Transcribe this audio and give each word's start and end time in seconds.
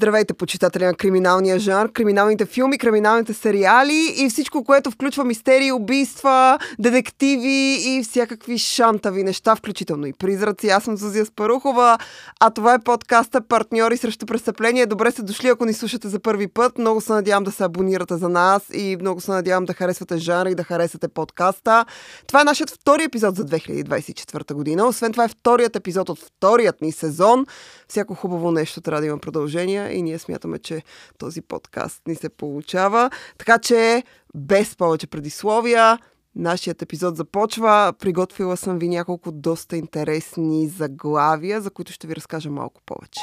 Здравейте, 0.00 0.34
почитатели 0.34 0.84
на 0.84 0.94
криминалния 0.94 1.58
жанр, 1.58 1.92
криминалните 1.92 2.46
филми, 2.46 2.78
криминалните 2.78 3.34
сериали 3.34 4.14
и 4.16 4.28
всичко, 4.30 4.64
което 4.64 4.90
включва 4.90 5.24
мистерии, 5.24 5.72
убийства, 5.72 6.58
детективи 6.78 7.76
и 7.86 8.02
всякакви 8.02 8.58
шантави 8.58 9.22
неща, 9.22 9.56
включително 9.56 10.06
и 10.06 10.12
призраци. 10.12 10.68
Аз 10.68 10.84
съм 10.84 10.96
Зузия 10.96 11.26
Спарухова, 11.26 11.98
а 12.40 12.50
това 12.50 12.74
е 12.74 12.78
подкаста 12.78 13.40
Партньори 13.40 13.96
срещу 13.96 14.26
престъпление. 14.26 14.86
Добре 14.86 15.10
сте 15.10 15.22
дошли, 15.22 15.48
ако 15.48 15.64
ни 15.64 15.72
слушате 15.72 16.08
за 16.08 16.20
първи 16.20 16.48
път. 16.48 16.78
Много 16.78 17.00
се 17.00 17.12
надявам 17.12 17.44
да 17.44 17.52
се 17.52 17.64
абонирате 17.64 18.16
за 18.16 18.28
нас 18.28 18.62
и 18.72 18.96
много 19.00 19.20
се 19.20 19.30
надявам 19.30 19.64
да 19.64 19.74
харесвате 19.74 20.16
жанра 20.16 20.50
и 20.50 20.54
да 20.54 20.64
харесате 20.64 21.08
подкаста. 21.08 21.84
Това 22.26 22.40
е 22.40 22.44
нашият 22.44 22.70
втори 22.70 23.04
епизод 23.04 23.36
за 23.36 23.44
2024 23.44 24.52
година. 24.52 24.86
Освен 24.86 25.12
това 25.12 25.24
е 25.24 25.28
вторият 25.28 25.76
епизод 25.76 26.08
от 26.08 26.18
вторият 26.18 26.80
ни 26.80 26.92
сезон. 26.92 27.46
Всяко 27.88 28.14
хубаво 28.14 28.50
нещо 28.50 28.80
трябва 28.80 29.00
да 29.00 29.06
има 29.06 29.18
продължение 29.18 29.89
и 29.92 30.02
ние 30.02 30.18
смятаме, 30.18 30.58
че 30.58 30.82
този 31.18 31.42
подкаст 31.42 32.02
ни 32.06 32.14
се 32.14 32.28
получава. 32.28 33.10
Така 33.38 33.58
че, 33.58 34.02
без 34.34 34.76
повече 34.76 35.06
предисловия, 35.06 35.98
Нашият 36.36 36.82
епизод 36.82 37.16
започва. 37.16 37.92
Приготвила 37.98 38.56
съм 38.56 38.78
ви 38.78 38.88
няколко 38.88 39.32
доста 39.32 39.76
интересни 39.76 40.68
заглавия, 40.68 41.60
за 41.60 41.70
които 41.70 41.92
ще 41.92 42.06
ви 42.06 42.16
разкажа 42.16 42.50
малко 42.50 42.80
повече. 42.86 43.20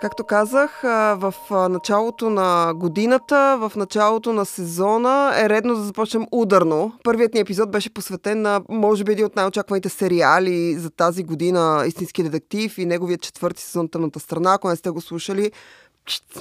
Както 0.00 0.24
казах, 0.24 0.80
в 0.82 1.34
началото 1.50 2.30
на 2.30 2.72
годината, 2.74 3.58
в 3.60 3.72
началото 3.76 4.32
на 4.32 4.44
сезона 4.44 5.32
е 5.36 5.48
редно 5.48 5.74
да 5.74 5.80
започнем 5.80 6.26
ударно. 6.32 6.92
Първият 7.04 7.34
ни 7.34 7.40
епизод 7.40 7.70
беше 7.70 7.94
посветен 7.94 8.42
на, 8.42 8.62
може 8.68 9.04
би, 9.04 9.12
един 9.12 9.26
от 9.26 9.36
най-очакваните 9.36 9.88
сериали 9.88 10.74
за 10.74 10.90
тази 10.90 11.22
година 11.22 11.84
Истински 11.86 12.22
детектив 12.22 12.78
и 12.78 12.86
неговият 12.86 13.22
четвърти 13.22 13.62
сезон 13.62 13.88
Тъмната 13.88 14.20
страна. 14.20 14.54
Ако 14.54 14.68
не 14.68 14.76
сте 14.76 14.90
го 14.90 15.00
слушали, 15.00 15.52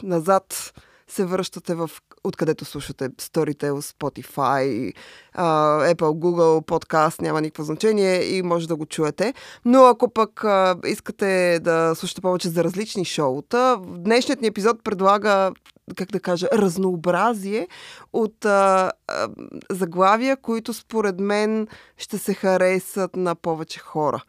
назад 0.03 0.73
се 1.09 1.25
връщате 1.25 1.75
в 1.75 1.91
откъдето 2.23 2.65
слушате 2.65 3.09
Storytel, 3.09 3.71
Spotify, 3.71 4.93
Apple, 5.37 5.95
Google, 5.95 6.65
подкаст, 6.65 7.21
няма 7.21 7.41
никакво 7.41 7.63
значение 7.63 8.23
и 8.23 8.41
може 8.41 8.67
да 8.67 8.75
го 8.75 8.85
чуете. 8.85 9.33
Но 9.65 9.83
ако 9.83 10.13
пък 10.13 10.45
искате 10.85 11.59
да 11.61 11.95
слушате 11.95 12.21
повече 12.21 12.49
за 12.49 12.63
различни 12.63 13.05
шоута, 13.05 13.79
днешният 13.87 14.41
ни 14.41 14.47
епизод 14.47 14.83
предлага 14.83 15.51
как 15.95 16.11
да 16.11 16.19
кажа, 16.19 16.47
разнообразие 16.53 17.67
от 18.13 18.45
а, 18.45 18.91
а, 19.07 19.27
заглавия, 19.69 20.37
които 20.37 20.73
според 20.73 21.19
мен 21.19 21.67
ще 21.97 22.17
се 22.17 22.33
харесат 22.33 23.15
на 23.15 23.35
повече 23.35 23.79
хора. 23.79 24.23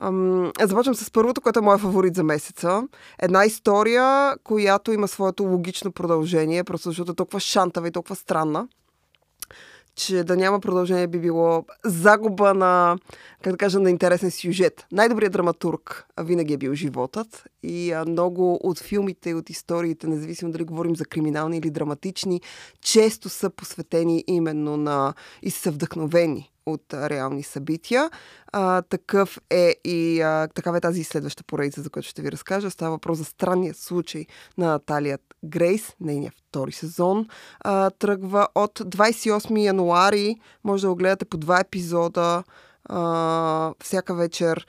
Ам, 0.00 0.52
започвам 0.60 0.94
с 0.94 1.10
първото, 1.10 1.40
което 1.40 1.58
е 1.58 1.62
моят 1.62 1.80
фаворит 1.80 2.14
за 2.14 2.24
месеца. 2.24 2.82
Една 3.18 3.44
история, 3.44 4.36
която 4.44 4.92
има 4.92 5.08
своето 5.08 5.42
логично 5.42 5.92
продължение, 5.92 6.64
просто 6.64 6.88
защото 6.88 7.12
е 7.12 7.14
толкова 7.14 7.40
шантава 7.40 7.88
и 7.88 7.92
толкова 7.92 8.16
странна, 8.16 8.68
че 9.94 10.24
да 10.24 10.36
няма 10.36 10.60
продължение 10.60 11.06
би 11.06 11.18
било 11.18 11.64
загуба 11.84 12.54
на, 12.54 12.98
как 13.42 13.52
да 13.52 13.56
кажа, 13.56 13.80
на 13.80 13.90
интересен 13.90 14.30
сюжет. 14.30 14.86
Най-добрият 14.92 15.32
драматург 15.32 16.06
винаги 16.20 16.54
е 16.54 16.56
бил 16.56 16.74
животът 16.74 17.44
и 17.62 17.94
много 18.06 18.58
от 18.62 18.78
филмите 18.78 19.30
и 19.30 19.34
от 19.34 19.50
историите, 19.50 20.06
независимо 20.06 20.52
дали 20.52 20.64
говорим 20.64 20.96
за 20.96 21.04
криминални 21.04 21.58
или 21.58 21.70
драматични, 21.70 22.40
често 22.80 23.28
са 23.28 23.50
посветени 23.50 24.24
именно 24.26 24.76
на 24.76 25.14
и 25.42 25.50
са 25.50 25.70
вдъхновени 25.70 26.50
от 26.72 26.94
реални 26.94 27.42
събития. 27.42 28.10
А, 28.52 28.82
такъв 28.82 29.38
е 29.50 29.74
и 29.84 30.20
а, 30.20 30.48
такава 30.48 30.76
е 30.76 30.80
тази 30.80 31.04
следваща 31.04 31.44
поредица, 31.44 31.82
за 31.82 31.90
която 31.90 32.08
ще 32.08 32.22
ви 32.22 32.32
разкажа. 32.32 32.70
Става 32.70 32.90
въпрос 32.90 33.18
за 33.18 33.24
странния 33.24 33.74
случай 33.74 34.26
на 34.58 34.66
Наталия 34.66 35.18
Грейс, 35.44 35.94
нейният 36.00 36.34
втори 36.34 36.72
сезон. 36.72 37.26
А, 37.60 37.90
тръгва 37.90 38.48
от 38.54 38.78
28 38.78 39.60
януари. 39.64 40.36
Може 40.64 40.82
да 40.82 40.88
го 40.88 40.96
гледате 40.96 41.24
по 41.24 41.36
два 41.36 41.60
епизода 41.60 42.44
а, 42.84 43.74
всяка 43.82 44.14
вечер 44.14 44.66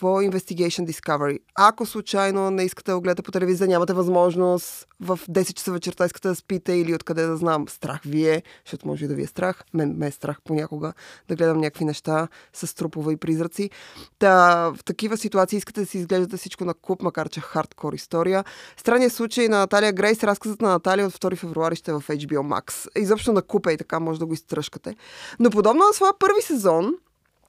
по 0.00 0.06
Investigation 0.06 0.90
Discovery. 0.90 1.38
Ако 1.54 1.86
случайно 1.86 2.50
не 2.50 2.62
искате 2.62 2.90
да 2.90 2.94
го 2.94 3.00
гледате 3.00 3.22
по 3.22 3.32
телевизия, 3.32 3.68
нямате 3.68 3.92
възможност 3.92 4.86
в 5.00 5.20
10 5.30 5.54
часа 5.54 5.72
вечерта 5.72 6.06
искате 6.06 6.28
да 6.28 6.34
спите 6.34 6.72
или 6.72 6.94
откъде 6.94 7.26
да 7.26 7.36
знам, 7.36 7.68
страх 7.68 8.00
ви 8.04 8.28
е, 8.28 8.42
защото 8.64 8.86
може 8.86 9.04
и 9.04 9.08
да 9.08 9.14
ви 9.14 9.22
е 9.22 9.26
страх. 9.26 9.64
Мен 9.74 9.94
ме 9.96 10.06
е 10.06 10.10
страх 10.10 10.36
понякога 10.44 10.92
да 11.28 11.36
гледам 11.36 11.58
някакви 11.58 11.84
неща 11.84 12.28
с 12.52 12.74
трупове 12.74 13.12
и 13.12 13.16
призраци. 13.16 13.70
Та, 14.18 14.56
в 14.76 14.84
такива 14.84 15.16
ситуации 15.16 15.56
искате 15.56 15.80
да 15.80 15.86
си 15.86 15.98
изглеждате 15.98 16.36
всичко 16.36 16.64
на 16.64 16.74
куп, 16.74 17.02
макар 17.02 17.28
че 17.28 17.40
хардкор 17.40 17.92
история. 17.92 18.44
Странният 18.76 19.12
случай 19.12 19.48
на 19.48 19.58
Наталия 19.58 19.92
Грейс, 19.92 20.24
разказът 20.24 20.60
на 20.60 20.68
Наталия 20.68 21.06
от 21.06 21.12
2 21.12 21.36
февруари 21.36 21.76
ще 21.76 21.90
е 21.90 21.94
в 21.94 22.00
HBO 22.00 22.60
Max. 22.60 22.88
Изобщо 22.98 23.32
на 23.32 23.42
купа 23.42 23.72
и 23.72 23.76
така 23.76 24.00
може 24.00 24.18
да 24.18 24.26
го 24.26 24.34
изтръжкате. 24.34 24.96
Но 25.40 25.50
подобно 25.50 25.84
на 25.86 25.92
своя 25.92 26.12
първи 26.18 26.42
сезон, 26.42 26.94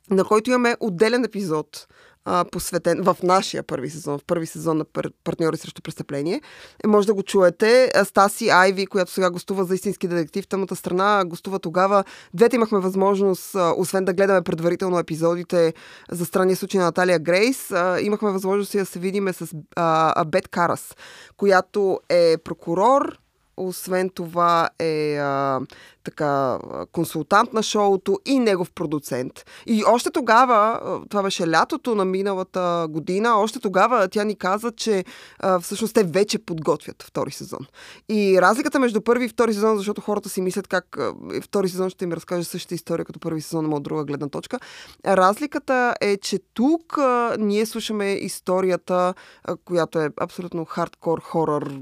на 0.10 0.26
който 0.26 0.50
имаме 0.50 0.76
отделен 0.80 1.24
епизод 1.24 1.88
а, 2.26 2.46
посветен 2.52 3.04
в 3.04 3.18
нашия 3.24 3.64
първи 3.64 3.90
сезон, 3.90 4.20
в 4.20 4.26
първи 4.26 4.46
сезон 4.46 4.78
на 4.78 4.86
пар- 4.86 5.14
партньори 5.24 5.58
срещу 5.58 5.82
престъпление. 5.82 6.42
Е, 6.84 6.88
може 6.88 7.08
да 7.08 7.14
го 7.14 7.24
чуете. 7.24 7.92
Стаси 8.04 8.50
Айви, 8.50 8.86
която 8.86 9.12
сега 9.12 9.30
гостува 9.30 9.64
за 9.64 9.76
истински 9.76 10.08
детектив, 10.08 10.48
тъмната 10.48 10.76
страна, 10.76 11.24
гостува 11.26 11.60
тогава. 11.60 12.04
Двете 12.34 12.56
имахме 12.56 12.80
възможност, 12.80 13.56
освен 13.78 14.06
да 14.06 14.14
гледаме 14.14 14.42
предварително 14.42 15.00
епизодите 15.00 15.74
за 16.12 16.26
странния 16.26 16.56
случай 16.56 16.80
на 16.80 16.86
Наталия 16.86 17.20
Грейс, 17.20 17.72
имахме 18.02 18.32
възможност 18.32 18.72
да 18.72 18.86
се 18.86 19.00
видиме 19.00 19.34
с 19.34 19.56
а, 19.76 20.26
Бет 20.26 20.48
Карас, 20.48 20.96
която 21.38 22.00
е 22.10 22.38
прокурор, 22.38 23.20
освен 23.58 24.10
това 24.10 24.70
е 24.80 25.18
а, 25.18 25.62
така 26.04 26.60
консултант 26.92 27.54
на 27.54 27.64
шоуто 27.64 28.20
и 28.26 28.40
негов 28.40 28.72
продуцент. 28.72 29.46
И 29.66 29.84
още 29.88 30.12
тогава, 30.12 30.80
това 31.10 31.24
беше 31.24 31.52
лятото 31.52 31.96
на 31.96 32.06
миналата 32.06 32.88
година, 32.90 33.36
още 33.36 33.60
тогава 33.60 34.08
тя 34.08 34.24
ни 34.24 34.36
каза, 34.36 34.72
че 34.72 35.06
а, 35.40 35.60
всъщност 35.60 35.94
те 35.94 36.04
вече 36.04 36.40
подготвят 36.40 37.04
втори 37.04 37.32
сезон. 37.32 37.68
И 38.10 38.42
разликата 38.42 38.80
между 38.80 39.02
първи 39.02 39.26
и 39.26 39.30
втори 39.30 39.54
сезон, 39.54 39.78
защото 39.78 40.02
хората 40.02 40.30
си 40.30 40.42
мислят 40.42 40.68
как 40.68 40.98
втори 41.42 41.70
сезон 41.70 41.90
ще 41.90 42.06
им 42.06 42.14
разкаже 42.14 42.44
същата 42.44 42.76
история 42.76 43.06
като 43.06 43.20
първи 43.20 43.42
сезон, 43.42 43.70
но 43.70 43.76
от 43.76 43.84
друга 43.84 44.04
гледна 44.04 44.30
точка. 44.30 44.60
Разликата 45.06 45.96
е, 46.02 46.18
че 46.18 46.40
тук 46.54 46.98
а, 46.98 47.36
ние 47.40 47.66
слушаме 47.66 48.12
историята, 48.14 49.14
а, 49.44 49.56
която 49.66 50.00
е 50.00 50.10
абсолютно 50.22 50.66
хардкор, 50.66 51.22
хорър, 51.22 51.80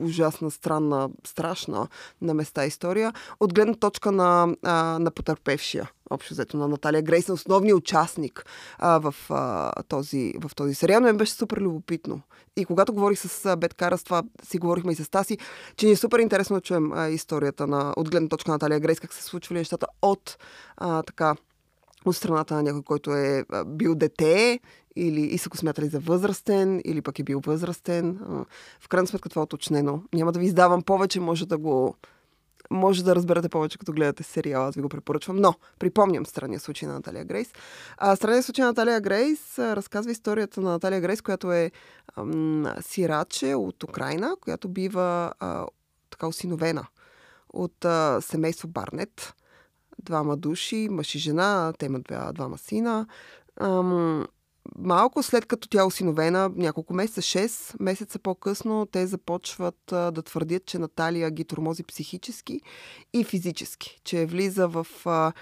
ужасна, 0.00 0.50
странна, 0.50 0.97
страшна 1.26 1.88
на 2.22 2.34
места 2.34 2.64
история 2.64 3.12
от 3.40 3.54
гледна 3.54 3.74
точка 3.74 4.12
на, 4.12 4.56
а, 4.62 4.98
на 4.98 5.10
потърпевшия, 5.10 5.90
общо 6.10 6.34
взето 6.34 6.56
на 6.56 6.68
Наталия 6.68 7.02
Грейс, 7.02 7.28
на 7.28 7.34
основния 7.34 7.76
участник 7.76 8.46
а, 8.78 8.98
в, 8.98 9.14
а, 9.30 9.72
този, 9.82 10.34
в 10.40 10.54
този 10.54 10.74
сериал, 10.74 11.00
но 11.00 11.06
ми 11.06 11.18
беше 11.18 11.32
супер 11.32 11.56
любопитно. 11.56 12.20
И 12.56 12.64
когато 12.64 12.92
говорих 12.92 13.18
с 13.18 13.56
Бет 13.56 13.74
Карас, 13.74 14.04
това 14.04 14.22
си 14.42 14.58
говорихме 14.58 14.92
и 14.92 14.94
с 14.94 15.10
Таси, 15.10 15.38
че 15.76 15.86
ни 15.86 15.92
е 15.92 15.96
супер 15.96 16.18
интересно 16.18 16.56
да 16.56 16.60
чуем 16.60 16.92
а, 16.92 17.08
историята 17.08 17.66
на, 17.66 17.94
от 17.96 18.10
гледна 18.10 18.28
точка 18.28 18.50
на 18.50 18.54
Наталия 18.54 18.80
Грейс, 18.80 19.00
как 19.00 19.12
се 19.12 19.22
случвали 19.22 19.58
нещата 19.58 19.86
от 20.02 20.38
а, 20.76 21.02
така 21.02 21.34
от 22.04 22.16
страната 22.16 22.54
на 22.54 22.62
някой, 22.62 22.82
който 22.82 23.14
е 23.14 23.44
бил 23.66 23.94
дете 23.94 24.60
или 24.96 25.20
и 25.20 25.38
са 25.38 25.48
го 25.48 25.56
смятали 25.56 25.88
за 25.88 26.00
възрастен, 26.00 26.80
или 26.84 27.02
пък 27.02 27.18
е 27.18 27.22
бил 27.22 27.40
възрастен. 27.46 28.18
В 28.80 28.88
крайна 28.88 29.06
сметка 29.06 29.28
това 29.28 29.40
е 29.40 29.44
уточнено. 29.44 30.02
Няма 30.14 30.32
да 30.32 30.38
ви 30.38 30.46
издавам 30.46 30.82
повече, 30.82 31.20
може 31.20 31.46
да 31.46 31.58
го 31.58 31.94
може 32.70 33.04
да 33.04 33.14
разберете 33.14 33.48
повече, 33.48 33.78
като 33.78 33.92
гледате 33.92 34.22
сериала, 34.22 34.68
аз 34.68 34.74
ви 34.74 34.82
го 34.82 34.88
препоръчвам. 34.88 35.36
Но, 35.36 35.54
припомням 35.78 36.26
странния 36.26 36.60
случай 36.60 36.88
на 36.88 36.94
Наталия 36.94 37.24
Грейс. 37.24 37.52
А, 37.96 38.16
странния 38.16 38.42
случай 38.42 38.62
на 38.62 38.68
Наталия 38.68 39.00
Грейс 39.00 39.58
а, 39.58 39.76
разказва 39.76 40.12
историята 40.12 40.60
на 40.60 40.70
Наталия 40.70 41.00
Грейс, 41.00 41.22
която 41.22 41.52
е 41.52 41.70
ам, 42.16 42.66
сираче 42.80 43.54
от 43.54 43.82
Украина, 43.82 44.36
която 44.40 44.68
бива 44.68 45.32
а, 45.40 45.66
така 46.10 46.26
осиновена 46.26 46.86
от 47.52 47.84
а, 47.84 48.20
семейство 48.20 48.68
Барнет. 48.68 49.34
Двама 50.08 50.36
души, 50.36 50.88
мъж 50.90 51.14
и 51.14 51.18
жена, 51.18 51.72
те 51.78 51.86
имат 51.86 52.12
двама 52.34 52.58
сина. 52.58 53.06
Ам, 53.60 54.26
малко 54.78 55.22
след 55.22 55.46
като 55.46 55.68
тя 55.68 55.80
е 55.80 55.84
осиновена, 55.84 56.50
няколко 56.56 56.94
месеца, 56.94 57.20
6 57.20 57.76
месеца 57.80 58.18
по-късно, 58.18 58.86
те 58.86 59.06
започват 59.06 59.92
а, 59.92 60.10
да 60.10 60.22
твърдят, 60.22 60.66
че 60.66 60.78
Наталия 60.78 61.30
ги 61.30 61.44
тормози 61.44 61.84
психически 61.84 62.60
и 63.12 63.24
физически, 63.24 64.00
че 64.04 64.26
влиза 64.26 64.68
в 64.68 64.86
а, 65.04 65.32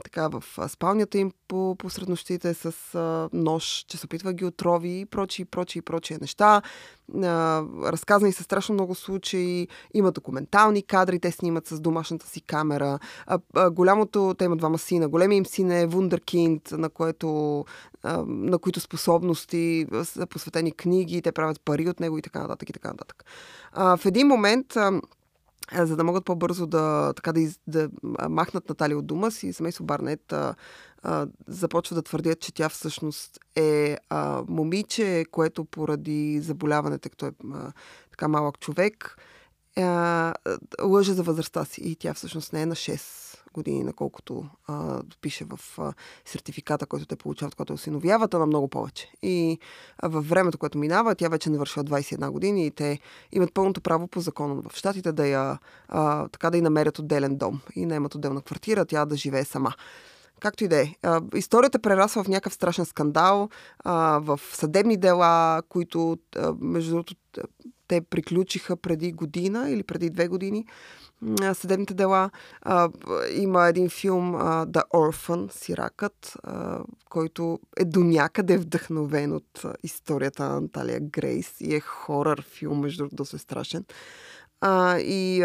така 0.00 0.28
в 0.28 0.44
спалнята 0.68 1.18
им 1.18 1.32
по, 1.48 1.76
по 1.78 1.90
среднощите 1.90 2.54
с 2.54 2.94
а, 2.94 3.28
нож, 3.32 3.84
че 3.88 3.96
се 3.96 4.06
опитва 4.06 4.32
ги 4.32 4.44
отрови 4.44 5.00
и 5.00 5.06
прочи, 5.06 5.44
прочи, 5.44 5.78
и 5.78 5.82
прочие 5.82 6.18
неща. 6.20 6.62
А, 7.22 7.62
разказани 7.84 8.32
са 8.32 8.42
страшно 8.42 8.72
много 8.72 8.94
случаи. 8.94 9.68
Има 9.94 10.12
документални 10.12 10.82
кадри, 10.82 11.20
те 11.20 11.30
снимат 11.30 11.66
с 11.66 11.80
домашната 11.80 12.26
си 12.26 12.40
камера. 12.40 12.98
А, 13.26 13.38
а, 13.54 13.70
голямото, 13.70 14.34
те 14.38 14.44
имат 14.44 14.58
двама 14.58 14.78
сина. 14.78 15.08
Големия 15.08 15.36
им 15.36 15.46
син 15.46 15.70
е 15.70 15.86
Вундеркинд, 15.86 16.70
на 16.70 16.90
което 16.90 17.64
на 18.26 18.58
които 18.58 18.80
способности 18.80 19.86
са 20.04 20.26
посветени 20.26 20.72
книги, 20.72 21.22
те 21.22 21.32
правят 21.32 21.60
пари 21.64 21.88
от 21.88 22.00
него 22.00 22.18
и 22.18 22.22
така 22.22 22.40
нататък 22.42 22.70
и 22.70 22.72
така 22.72 22.88
нататък. 22.88 23.24
А, 23.72 23.96
в 23.96 24.06
един 24.06 24.26
момент 24.26 24.66
за 25.74 25.96
да 25.96 26.04
могат 26.04 26.24
по-бързо 26.24 26.66
да, 26.66 27.12
така, 27.16 27.32
да, 27.32 27.40
из, 27.40 27.60
да 27.66 27.88
махнат 28.28 28.68
Натали 28.68 28.94
от 28.94 29.06
дома 29.06 29.30
си, 29.30 29.52
семейство 29.52 29.84
Барнет 29.84 30.32
а, 30.32 30.54
а, 31.02 31.26
започва 31.46 31.94
да 31.94 32.02
твърдят, 32.02 32.40
че 32.40 32.54
тя 32.54 32.68
всъщност 32.68 33.38
е 33.56 33.96
а, 34.08 34.42
момиче, 34.48 35.24
което 35.30 35.64
поради 35.64 36.40
заболяване, 36.40 36.98
тъй 36.98 37.10
като 37.10 37.26
е 37.26 37.32
а, 37.54 37.72
така 38.10 38.28
малък 38.28 38.58
човек, 38.58 39.16
а, 39.76 40.34
лъже 40.82 41.12
за 41.12 41.22
възрастта 41.22 41.64
си. 41.64 41.80
И 41.80 41.96
тя 41.96 42.14
всъщност 42.14 42.52
не 42.52 42.62
е 42.62 42.66
на 42.66 42.74
6 42.74 43.29
години, 43.54 43.84
наколкото 43.84 44.44
а, 44.66 45.02
пише 45.20 45.44
в 45.44 45.78
а, 45.78 45.92
сертификата, 46.24 46.86
който 46.86 47.06
те 47.06 47.16
получават, 47.16 47.54
когато 47.54 47.72
осиновяват, 47.72 48.34
а 48.34 48.38
на 48.38 48.46
много 48.46 48.68
повече. 48.68 49.12
И 49.22 49.58
а, 49.98 50.08
във 50.08 50.28
времето, 50.28 50.58
което 50.58 50.78
минава, 50.78 51.14
тя 51.14 51.28
вече 51.28 51.50
навършва 51.50 51.84
21 51.84 52.30
години 52.30 52.66
и 52.66 52.70
те 52.70 52.98
имат 53.32 53.54
пълното 53.54 53.80
право 53.80 54.08
по 54.08 54.20
закона 54.20 54.54
в 54.54 54.76
щатите 54.76 55.12
да 55.12 55.26
я, 55.26 55.58
а, 55.88 56.28
така 56.28 56.50
да 56.50 56.58
й 56.58 56.60
намерят 56.60 56.98
отделен 56.98 57.36
дом 57.36 57.60
и 57.76 57.86
не 57.86 57.94
имат 57.94 58.14
отделна 58.14 58.42
квартира, 58.42 58.86
тя 58.86 59.04
да 59.04 59.16
живее 59.16 59.44
сама. 59.44 59.74
Както 60.40 60.64
и 60.64 60.68
да 60.68 60.80
е. 60.80 60.94
Историята 61.34 61.78
прерасва 61.78 62.24
в 62.24 62.28
някакъв 62.28 62.54
страшен 62.54 62.86
скандал, 62.86 63.48
а, 63.78 64.18
в 64.22 64.40
съдебни 64.52 64.96
дела, 64.96 65.62
които, 65.68 66.18
а, 66.36 66.54
между 66.60 66.90
другото, 66.90 67.14
те 67.90 68.00
приключиха 68.00 68.76
преди 68.76 69.12
година 69.12 69.70
или 69.70 69.82
преди 69.82 70.10
две 70.10 70.28
години 70.28 70.66
съдебните 71.54 71.94
дела. 71.94 72.30
Има 73.34 73.68
един 73.68 73.88
филм 73.88 74.32
The 74.66 74.82
Orphan, 74.94 75.52
Сиракът, 75.52 76.36
който 77.08 77.58
е 77.76 77.84
до 77.84 78.00
някъде 78.00 78.58
вдъхновен 78.58 79.32
от 79.32 79.64
историята 79.82 80.48
на 80.48 80.60
Наталия 80.60 81.00
Грейс 81.00 81.60
и 81.60 81.74
е 81.74 81.80
хорър 81.80 82.42
филм, 82.42 82.80
между 82.80 82.98
другото, 82.98 83.16
доста 83.16 83.38
страшен. 83.38 83.84
И, 84.98 85.44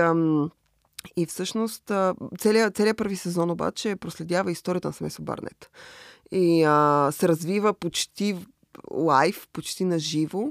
и 1.17 1.25
всъщност 1.25 1.91
целият, 2.39 2.75
целият 2.75 2.97
първи 2.97 3.15
сезон 3.15 3.51
обаче 3.51 3.95
проследява 3.95 4.51
историята 4.51 4.87
на 4.87 4.93
семейство 4.93 5.23
Барнет. 5.23 5.69
И 6.31 6.61
се 7.11 7.27
развива 7.27 7.73
почти 7.73 8.45
лайв, 8.91 9.47
почти 9.53 9.85
на 9.85 9.99
живо 9.99 10.47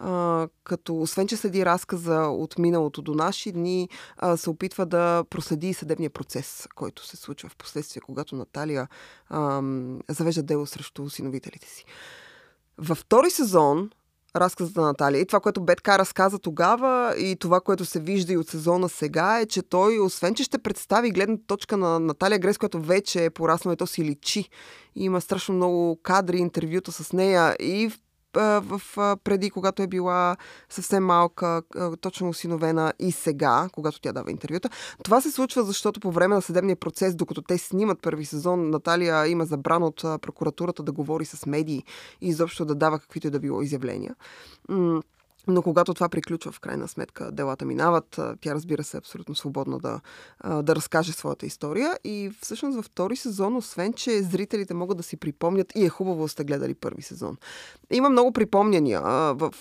а, 0.00 0.48
като 0.64 1.00
освен, 1.00 1.28
че 1.28 1.36
следи 1.36 1.64
разказа 1.64 2.20
от 2.20 2.58
миналото 2.58 3.02
до 3.02 3.14
наши 3.14 3.52
дни, 3.52 3.88
а, 4.16 4.36
се 4.36 4.50
опитва 4.50 4.86
да 4.86 5.24
проследи 5.30 5.74
съдебния 5.74 6.10
процес, 6.10 6.68
който 6.74 7.06
се 7.06 7.16
случва 7.16 7.48
в 7.48 7.56
последствие, 7.56 8.02
когато 8.02 8.36
Наталия 8.36 8.88
а, 9.28 9.62
завежда 10.08 10.42
дело 10.42 10.66
срещу 10.66 11.10
синовителите 11.10 11.68
си. 11.68 11.84
Във 12.78 12.98
втори 12.98 13.30
сезон 13.30 13.90
разказата 14.36 14.80
на 14.80 14.86
Наталия. 14.86 15.20
И 15.20 15.26
това, 15.26 15.40
което 15.40 15.60
Бетка 15.60 15.98
разказа 15.98 16.38
тогава 16.38 17.14
и 17.18 17.36
това, 17.36 17.60
което 17.60 17.84
се 17.84 18.00
вижда 18.00 18.32
и 18.32 18.36
от 18.36 18.48
сезона 18.48 18.88
сега 18.88 19.40
е, 19.40 19.46
че 19.46 19.62
той, 19.62 19.98
освен, 19.98 20.34
че 20.34 20.44
ще 20.44 20.58
представи 20.58 21.10
гледна 21.10 21.36
точка 21.46 21.76
на 21.76 22.00
Наталия 22.00 22.38
Грес, 22.38 22.58
която 22.58 22.80
вече 22.80 23.24
е 23.24 23.30
пораснала 23.30 23.72
и 23.72 23.76
то 23.76 23.86
си 23.86 24.04
личи. 24.04 24.48
И 24.94 25.04
има 25.04 25.20
страшно 25.20 25.54
много 25.54 25.98
кадри, 26.02 26.38
интервюта 26.38 26.92
с 26.92 27.12
нея 27.12 27.56
и 27.60 27.88
в 27.88 27.98
в, 28.36 28.80
преди, 29.24 29.50
когато 29.50 29.82
е 29.82 29.86
била 29.86 30.36
съвсем 30.68 31.04
малка, 31.04 31.62
точно 32.00 32.28
осиновена 32.28 32.92
и 32.98 33.12
сега, 33.12 33.68
когато 33.72 34.00
тя 34.00 34.12
дава 34.12 34.30
интервюта. 34.30 34.70
Това 35.04 35.20
се 35.20 35.30
случва, 35.30 35.62
защото 35.62 36.00
по 36.00 36.10
време 36.10 36.34
на 36.34 36.42
съдебния 36.42 36.76
процес, 36.76 37.14
докато 37.14 37.42
те 37.42 37.58
снимат 37.58 38.02
първи 38.02 38.24
сезон, 38.24 38.70
Наталия 38.70 39.26
има 39.26 39.44
забрана 39.44 39.86
от 39.86 40.00
прокуратурата 40.22 40.82
да 40.82 40.92
говори 40.92 41.24
с 41.24 41.46
медии 41.46 41.84
и 42.20 42.28
изобщо 42.28 42.64
да 42.64 42.74
дава 42.74 42.98
каквито 42.98 43.26
и 43.26 43.30
да 43.30 43.40
било 43.40 43.62
изявления. 43.62 44.14
Но 45.48 45.62
когато 45.62 45.94
това 45.94 46.08
приключва, 46.08 46.52
в 46.52 46.60
крайна 46.60 46.88
сметка, 46.88 47.32
делата 47.32 47.64
минават, 47.64 48.20
тя 48.40 48.54
разбира 48.54 48.84
се 48.84 48.96
е 48.96 48.98
абсолютно 48.98 49.34
свободна 49.34 49.78
да, 49.78 50.00
да 50.62 50.76
разкаже 50.76 51.12
своята 51.12 51.46
история. 51.46 51.98
И 52.04 52.30
всъщност 52.42 52.76
във 52.76 52.84
втори 52.84 53.16
сезон, 53.16 53.56
освен, 53.56 53.92
че 53.92 54.22
зрителите 54.22 54.74
могат 54.74 54.96
да 54.96 55.02
си 55.02 55.16
припомнят, 55.16 55.72
и 55.74 55.84
е 55.84 55.88
хубаво 55.88 56.22
да 56.22 56.28
сте 56.28 56.44
гледали 56.44 56.74
първи 56.74 57.02
сезон. 57.02 57.36
Има 57.90 58.10
много 58.10 58.32
припомняния. 58.32 59.00
В, 59.34 59.52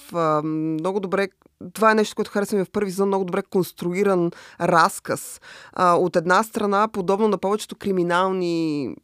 много 0.44 1.00
добре 1.00 1.28
това 1.74 1.92
е 1.92 1.96
нещо, 1.96 2.16
което 2.16 2.32
харесваме 2.32 2.66
в 2.66 2.72
първи 2.72 2.92
сезон, 2.92 3.08
много 3.08 3.26
добре 3.26 3.42
конструиран 3.44 4.32
разказ. 4.62 5.42
от 5.80 6.16
една 6.16 6.44
страна, 6.44 6.88
подобно 6.88 7.28
на 7.28 7.38
повечето 7.38 7.76
криминални 7.76 8.96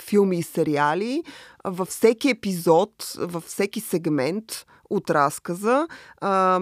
филми 0.00 0.38
и 0.38 0.42
сериали, 0.42 1.22
във 1.64 1.88
всеки 1.88 2.30
епизод, 2.30 3.16
във 3.18 3.44
всеки 3.44 3.80
сегмент 3.80 4.66
от 4.90 5.10
разказа. 5.10 5.86
А, 6.20 6.60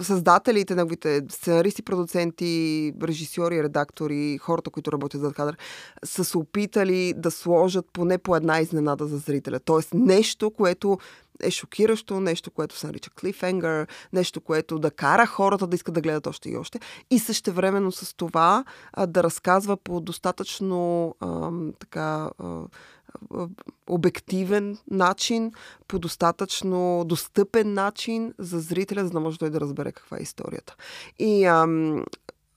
създателите, 0.00 0.74
неговите 0.74 1.22
сценаристи, 1.28 1.82
продуценти, 1.82 2.92
режисьори, 3.02 3.62
редактори, 3.62 4.38
хората, 4.38 4.70
които 4.70 4.92
работят 4.92 5.20
зад 5.20 5.34
кадър, 5.34 5.56
са 6.04 6.24
се 6.24 6.38
опитали 6.38 7.14
да 7.16 7.30
сложат 7.30 7.86
поне 7.92 8.18
по 8.18 8.36
една 8.36 8.60
изненада 8.60 9.06
за 9.06 9.18
зрителя. 9.18 9.60
Тоест 9.60 9.94
нещо, 9.94 10.50
което 10.50 10.98
е 11.42 11.50
шокиращо, 11.50 12.20
нещо, 12.20 12.50
което 12.50 12.78
се 12.78 12.86
нарича 12.86 13.10
cliffhanger, 13.10 13.88
нещо, 14.12 14.40
което 14.40 14.78
да 14.78 14.90
кара 14.90 15.26
хората 15.26 15.66
да 15.66 15.74
искат 15.74 15.94
да 15.94 16.00
гледат 16.00 16.26
още 16.26 16.50
и 16.50 16.56
още. 16.56 16.80
И 17.10 17.18
същевременно 17.18 17.92
с 17.92 18.16
това 18.16 18.64
да 19.08 19.22
разказва 19.22 19.76
по 19.76 20.00
достатъчно 20.00 21.14
така 21.78 22.30
обективен 23.88 24.78
начин, 24.90 25.52
по 25.88 25.98
достатъчно 25.98 27.04
достъпен 27.06 27.74
начин 27.74 28.34
за 28.38 28.60
зрителя, 28.60 29.04
за 29.04 29.10
да 29.10 29.20
може 29.20 29.38
той 29.38 29.50
да 29.50 29.60
разбере 29.60 29.92
каква 29.92 30.18
е 30.18 30.22
историята. 30.22 30.76
И 31.18 31.44
ам, 31.44 32.04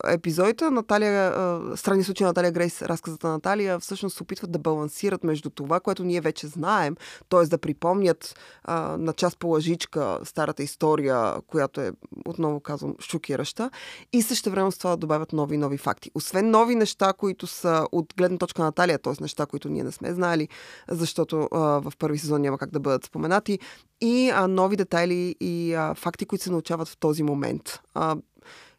епизодите 0.07 0.63
на 0.63 0.71
Наталия, 0.71 1.33
странни 1.75 2.03
случаи 2.03 2.23
на 2.23 2.29
Наталия 2.29 2.51
Грейс, 2.51 2.81
разказата 2.81 3.27
на 3.27 3.33
Наталия, 3.33 3.79
всъщност 3.79 4.17
се 4.17 4.23
опитват 4.23 4.51
да 4.51 4.59
балансират 4.59 5.23
между 5.23 5.49
това, 5.49 5.79
което 5.79 6.03
ние 6.03 6.21
вече 6.21 6.47
знаем, 6.47 6.95
т.е. 7.29 7.45
да 7.45 7.57
припомнят 7.57 8.39
а, 8.63 8.97
на 8.97 9.13
част 9.13 9.39
по 9.39 9.47
лъжичка 9.47 10.19
старата 10.23 10.63
история, 10.63 11.33
която 11.47 11.81
е, 11.81 11.91
отново 12.25 12.59
казвам, 12.59 12.95
шокираща, 12.99 13.71
и 14.13 14.21
също 14.21 14.51
време 14.51 14.71
с 14.71 14.77
това 14.77 14.91
да 14.91 14.97
добавят 14.97 15.33
нови 15.33 15.57
нови 15.57 15.77
факти. 15.77 16.11
Освен 16.15 16.51
нови 16.51 16.75
неща, 16.75 17.13
които 17.13 17.47
са 17.47 17.87
от 17.91 18.13
гледна 18.17 18.37
точка 18.37 18.61
на 18.61 18.67
Наталия, 18.67 18.99
т.е. 18.99 19.13
неща, 19.21 19.45
които 19.45 19.69
ние 19.69 19.83
не 19.83 19.91
сме 19.91 20.13
знали, 20.13 20.49
защото 20.87 21.47
а, 21.51 21.59
в 21.59 21.93
първи 21.99 22.17
сезон 22.17 22.41
няма 22.41 22.57
как 22.57 22.71
да 22.71 22.79
бъдат 22.79 23.05
споменати, 23.05 23.59
и 24.01 24.29
а, 24.29 24.47
нови 24.47 24.75
детайли 24.75 25.35
и 25.39 25.73
а, 25.73 25.93
факти, 25.95 26.25
които 26.25 26.43
се 26.43 26.51
научават 26.51 26.87
в 26.87 26.97
този 26.97 27.23
момент. 27.23 27.79
А, 27.93 28.15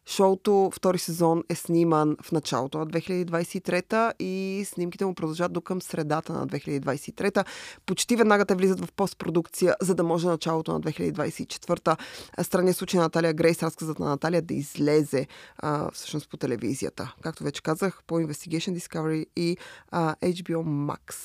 Шоуто 0.05 0.69
втори 0.73 0.97
сезон 0.97 1.43
е 1.49 1.55
сниман 1.55 2.17
в 2.21 2.31
началото 2.31 2.77
на 2.77 2.87
2023 2.87 4.13
и 4.19 4.65
снимките 4.65 5.05
му 5.05 5.15
продължат 5.15 5.53
до 5.53 5.61
към 5.61 5.81
средата 5.81 6.33
на 6.33 6.47
2023. 6.47 7.45
Почти 7.85 8.15
веднага 8.15 8.45
те 8.45 8.55
влизат 8.55 8.85
в 8.85 8.91
постпродукция, 8.91 9.75
за 9.81 9.95
да 9.95 10.03
може 10.03 10.27
началото 10.27 10.73
на 10.73 10.81
2024. 10.81 11.97
Странният 12.41 12.77
случай 12.77 12.97
на 12.97 13.03
Наталия 13.03 13.33
Грейс, 13.33 13.63
разказът 13.63 13.99
на 13.99 14.09
Наталия 14.09 14.41
да 14.41 14.53
излезе 14.53 15.27
а, 15.57 15.91
всъщност 15.91 16.29
по 16.29 16.37
телевизията. 16.37 17.15
Както 17.21 17.43
вече 17.43 17.63
казах, 17.63 18.01
по 18.07 18.19
Investigation 18.19 18.77
Discovery 18.77 19.25
и 19.35 19.57
а, 19.91 20.15
HBO 20.15 20.63
Max. 20.63 21.15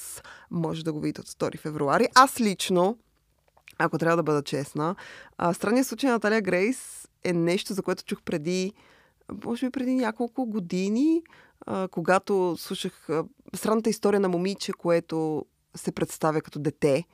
Може 0.51 0.85
да 0.85 0.93
го 0.93 1.01
видите 1.01 1.21
от 1.21 1.27
2 1.27 1.59
февруари. 1.59 2.09
Аз 2.15 2.41
лично 2.41 2.99
ако 3.79 3.99
трябва 3.99 4.17
да 4.17 4.23
бъда 4.23 4.43
честна. 4.43 4.95
А, 5.39 5.55
странният 5.55 5.87
случай 5.87 6.09
на 6.09 6.15
Наталия 6.15 6.43
Грейс 6.43 7.06
е 7.29 7.33
нещо, 7.33 7.75
за 7.75 7.83
което 7.83 8.05
чух 8.05 8.23
преди, 8.23 8.73
може 9.45 9.67
би 9.67 9.71
преди 9.71 9.95
няколко 9.95 10.47
години, 10.47 11.23
когато 11.91 12.57
слушах 12.59 13.09
странната 13.55 13.91
история 13.91 14.21
на 14.21 14.29
момиче, 14.29 14.73
което 14.73 15.45
се 15.75 15.93
представя 15.93 16.41
като 16.41 16.59
дете, 16.59 17.05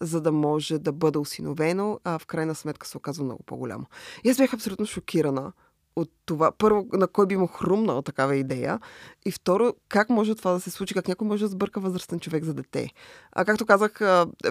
за 0.00 0.20
да 0.20 0.32
може 0.32 0.78
да 0.78 0.92
бъде 0.92 1.18
осиновено, 1.18 2.00
а 2.04 2.18
в 2.18 2.26
крайна 2.26 2.54
сметка 2.54 2.86
се 2.86 2.96
оказва 2.96 3.24
много 3.24 3.42
по-голямо. 3.42 3.86
И 4.24 4.30
аз 4.30 4.36
бях 4.36 4.54
абсолютно 4.54 4.86
шокирана 4.86 5.52
от 5.96 6.10
това. 6.26 6.52
Първо, 6.52 6.86
на 6.92 7.08
кой 7.08 7.26
би 7.26 7.36
му 7.36 7.46
хрумнала 7.46 8.02
такава 8.02 8.36
идея? 8.36 8.80
И 9.24 9.30
второ, 9.30 9.74
как 9.88 10.10
може 10.10 10.34
това 10.34 10.52
да 10.52 10.60
се 10.60 10.70
случи? 10.70 10.94
Как 10.94 11.08
някой 11.08 11.28
може 11.28 11.44
да 11.44 11.48
сбърка 11.48 11.80
възрастен 11.80 12.20
човек 12.20 12.44
за 12.44 12.54
дете? 12.54 12.90
А 13.32 13.44
както 13.44 13.66
казах, 13.66 13.92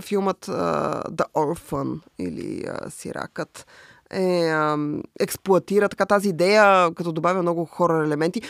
филмът 0.02 0.46
The 0.46 1.32
Orphan 1.34 2.00
или 2.20 2.66
Сиракът 2.90 3.68
е, 4.14 4.52
експлуатира 5.20 5.90
така 5.90 6.06
тази 6.06 6.30
идея, 6.30 6.94
като 6.96 7.12
добавя 7.12 7.42
много 7.42 7.66
хора 7.66 8.04
елементи. 8.06 8.42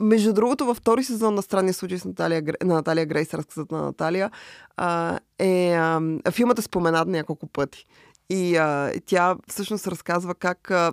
между 0.00 0.32
другото, 0.32 0.66
във 0.66 0.76
втори 0.76 1.04
сезон 1.04 1.34
на 1.34 1.42
Странния 1.42 1.74
случай 1.74 1.98
с 1.98 2.04
Наталия, 2.04 2.42
на 2.64 2.74
Наталия 2.74 3.06
Грейс, 3.06 3.34
разказът 3.34 3.70
на 3.70 3.82
Наталия, 3.82 4.30
а, 4.76 5.18
е, 5.38 5.72
а, 5.72 6.00
филмът 6.30 6.58
е 6.58 6.62
споменат 6.62 7.08
няколко 7.08 7.46
пъти. 7.46 7.86
И 8.30 8.56
а, 8.56 8.92
тя 9.06 9.36
всъщност 9.48 9.86
разказва 9.86 10.34
как 10.34 10.70
а, 10.70 10.92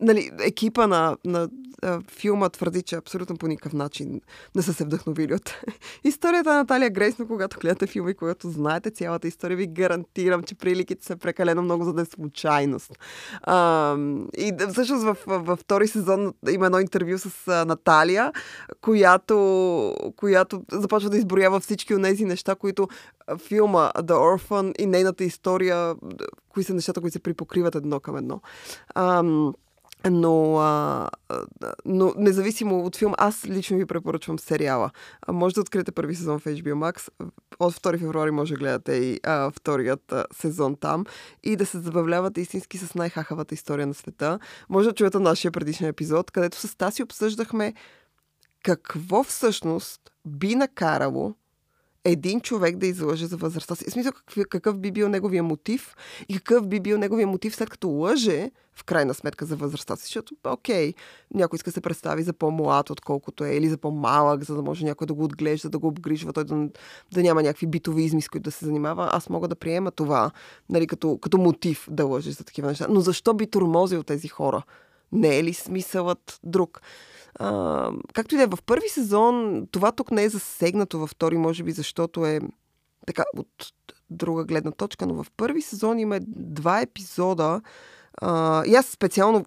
нали, 0.00 0.30
екипа 0.40 0.86
на, 0.86 1.16
на 1.24 1.48
а, 1.82 2.00
филма 2.10 2.48
твърди, 2.48 2.82
че 2.82 2.96
абсолютно 2.96 3.36
по 3.36 3.46
никакъв 3.46 3.72
начин 3.72 4.20
не 4.54 4.62
са 4.62 4.74
се 4.74 4.84
вдъхновили 4.84 5.34
от 5.34 5.54
историята 6.04 6.50
на 6.50 6.56
Наталия 6.56 6.90
Грейс, 6.90 7.18
но 7.18 7.26
когато 7.26 7.58
гледате 7.58 7.86
филма 7.86 8.10
и 8.10 8.14
когато 8.14 8.50
знаете 8.50 8.90
цялата 8.90 9.28
история, 9.28 9.56
ви 9.56 9.66
гарантирам, 9.66 10.42
че 10.42 10.54
приликите 10.54 11.06
са 11.06 11.16
прекалено 11.16 11.62
много, 11.62 11.84
за 11.84 11.92
да 11.92 12.02
е 12.02 12.04
случайност. 12.04 12.92
А, 13.42 13.96
и 14.38 14.52
всъщност 14.72 15.04
в, 15.04 15.16
във 15.26 15.58
втори 15.58 15.88
сезон 15.88 16.34
има 16.50 16.66
едно 16.66 16.80
интервю 16.80 17.18
с 17.18 17.48
а, 17.48 17.64
Наталия, 17.64 18.32
която, 18.80 19.94
която 20.16 20.62
започва 20.72 21.10
да 21.10 21.16
изброява 21.16 21.60
всички 21.60 21.94
от 21.94 22.02
тези 22.02 22.24
неща, 22.24 22.54
които 22.54 22.88
филма 23.38 23.90
The 23.94 24.14
Orphan 24.14 24.72
и 24.78 24.86
нейната 24.86 25.24
история, 25.24 25.94
кои 26.54 26.64
са 26.64 26.74
нещата, 26.74 27.00
които 27.00 27.12
се 27.12 27.22
припокриват 27.22 27.74
едно 27.74 28.00
към 28.00 28.16
едно. 28.16 28.40
Ам, 28.94 29.54
но, 30.10 30.56
а, 30.56 31.08
но 31.84 32.12
независимо 32.16 32.84
от 32.84 32.96
филм, 32.96 33.14
аз 33.18 33.46
лично 33.46 33.76
ви 33.76 33.86
препоръчвам 33.86 34.38
сериала. 34.38 34.90
Може 35.28 35.54
да 35.54 35.60
откриете 35.60 35.92
първи 35.92 36.14
сезон 36.14 36.38
в 36.38 36.44
HBO 36.44 36.74
Max. 36.74 37.08
От 37.58 37.74
2 37.74 37.98
февруари 37.98 38.30
може 38.30 38.54
да 38.54 38.58
гледате 38.58 38.92
и 38.92 39.20
а, 39.22 39.50
вторият 39.50 40.12
а, 40.12 40.24
сезон 40.32 40.76
там 40.76 41.04
и 41.42 41.56
да 41.56 41.66
се 41.66 41.78
забавлявате 41.78 42.40
истински 42.40 42.78
с 42.78 42.94
най-хахавата 42.94 43.54
история 43.54 43.86
на 43.86 43.94
света. 43.94 44.38
Може 44.68 44.88
да 44.88 44.94
чуете 44.94 45.18
нашия 45.18 45.52
предишен 45.52 45.88
епизод, 45.88 46.30
където 46.30 46.56
с 46.56 46.76
Таси 46.76 47.02
обсъждахме 47.02 47.74
какво 48.64 49.24
всъщност 49.24 50.00
би 50.26 50.54
накарало 50.54 51.34
един 52.04 52.40
човек 52.40 52.76
да 52.76 52.86
излъже 52.86 53.26
за 53.26 53.36
възрастта 53.36 53.74
си. 53.74 53.84
В 53.88 53.92
смисъл, 53.92 54.12
какъв, 54.12 54.44
какъв 54.50 54.78
би 54.78 54.92
бил 54.92 55.08
неговия 55.08 55.42
мотив 55.42 55.96
и 56.28 56.36
какъв 56.36 56.68
би 56.68 56.80
бил 56.80 56.98
неговия 56.98 57.26
мотив 57.26 57.56
след 57.56 57.70
като 57.70 57.88
лъже 57.88 58.50
в 58.74 58.84
крайна 58.84 59.14
сметка 59.14 59.46
за 59.46 59.56
възрастта 59.56 59.96
си. 59.96 60.02
Защото, 60.04 60.34
окей, 60.44 60.94
някой 61.34 61.56
иска 61.56 61.70
да 61.70 61.74
се 61.74 61.80
представи 61.80 62.22
за 62.22 62.32
по-млад, 62.32 62.90
отколкото 62.90 63.44
е, 63.44 63.54
или 63.54 63.68
за 63.68 63.76
по-малък, 63.76 64.44
за 64.44 64.54
да 64.54 64.62
може 64.62 64.84
някой 64.84 65.06
да 65.06 65.14
го 65.14 65.24
отглежда, 65.24 65.68
да 65.68 65.78
го 65.78 65.86
обгрижва, 65.86 66.32
той 66.32 66.44
да, 66.44 66.68
да 67.12 67.22
няма 67.22 67.42
някакви 67.42 67.66
битовизми, 67.66 68.22
с 68.22 68.28
които 68.28 68.44
да 68.44 68.50
се 68.50 68.64
занимава. 68.64 69.08
Аз 69.12 69.28
мога 69.28 69.48
да 69.48 69.54
приема 69.54 69.90
това, 69.90 70.30
нали, 70.70 70.86
като, 70.86 71.18
като 71.18 71.38
мотив 71.38 71.86
да 71.90 72.04
лъже 72.04 72.30
за 72.30 72.44
такива 72.44 72.68
неща. 72.68 72.86
Но 72.90 73.00
защо 73.00 73.34
би 73.34 73.46
тормозил 73.46 74.02
тези 74.02 74.28
хора? 74.28 74.62
Не 75.14 75.38
е 75.38 75.44
ли 75.44 75.54
смисълът 75.54 76.40
друг? 76.42 76.80
А, 77.34 77.90
както 78.12 78.34
и 78.34 78.38
да 78.38 78.44
е, 78.44 78.46
в 78.46 78.58
първи 78.66 78.88
сезон 78.88 79.66
това 79.70 79.92
тук 79.92 80.10
не 80.10 80.24
е 80.24 80.28
засегнато, 80.28 80.98
във 80.98 81.10
втори 81.10 81.36
може 81.36 81.62
би 81.62 81.72
защото 81.72 82.26
е 82.26 82.40
така 83.06 83.24
от 83.36 83.72
друга 84.10 84.44
гледна 84.44 84.70
точка, 84.70 85.06
но 85.06 85.22
в 85.22 85.26
първи 85.36 85.62
сезон 85.62 85.98
има 85.98 86.20
два 86.26 86.80
епизода. 86.80 87.60
А, 88.20 88.64
и 88.66 88.74
аз 88.74 88.86
специално 88.86 89.44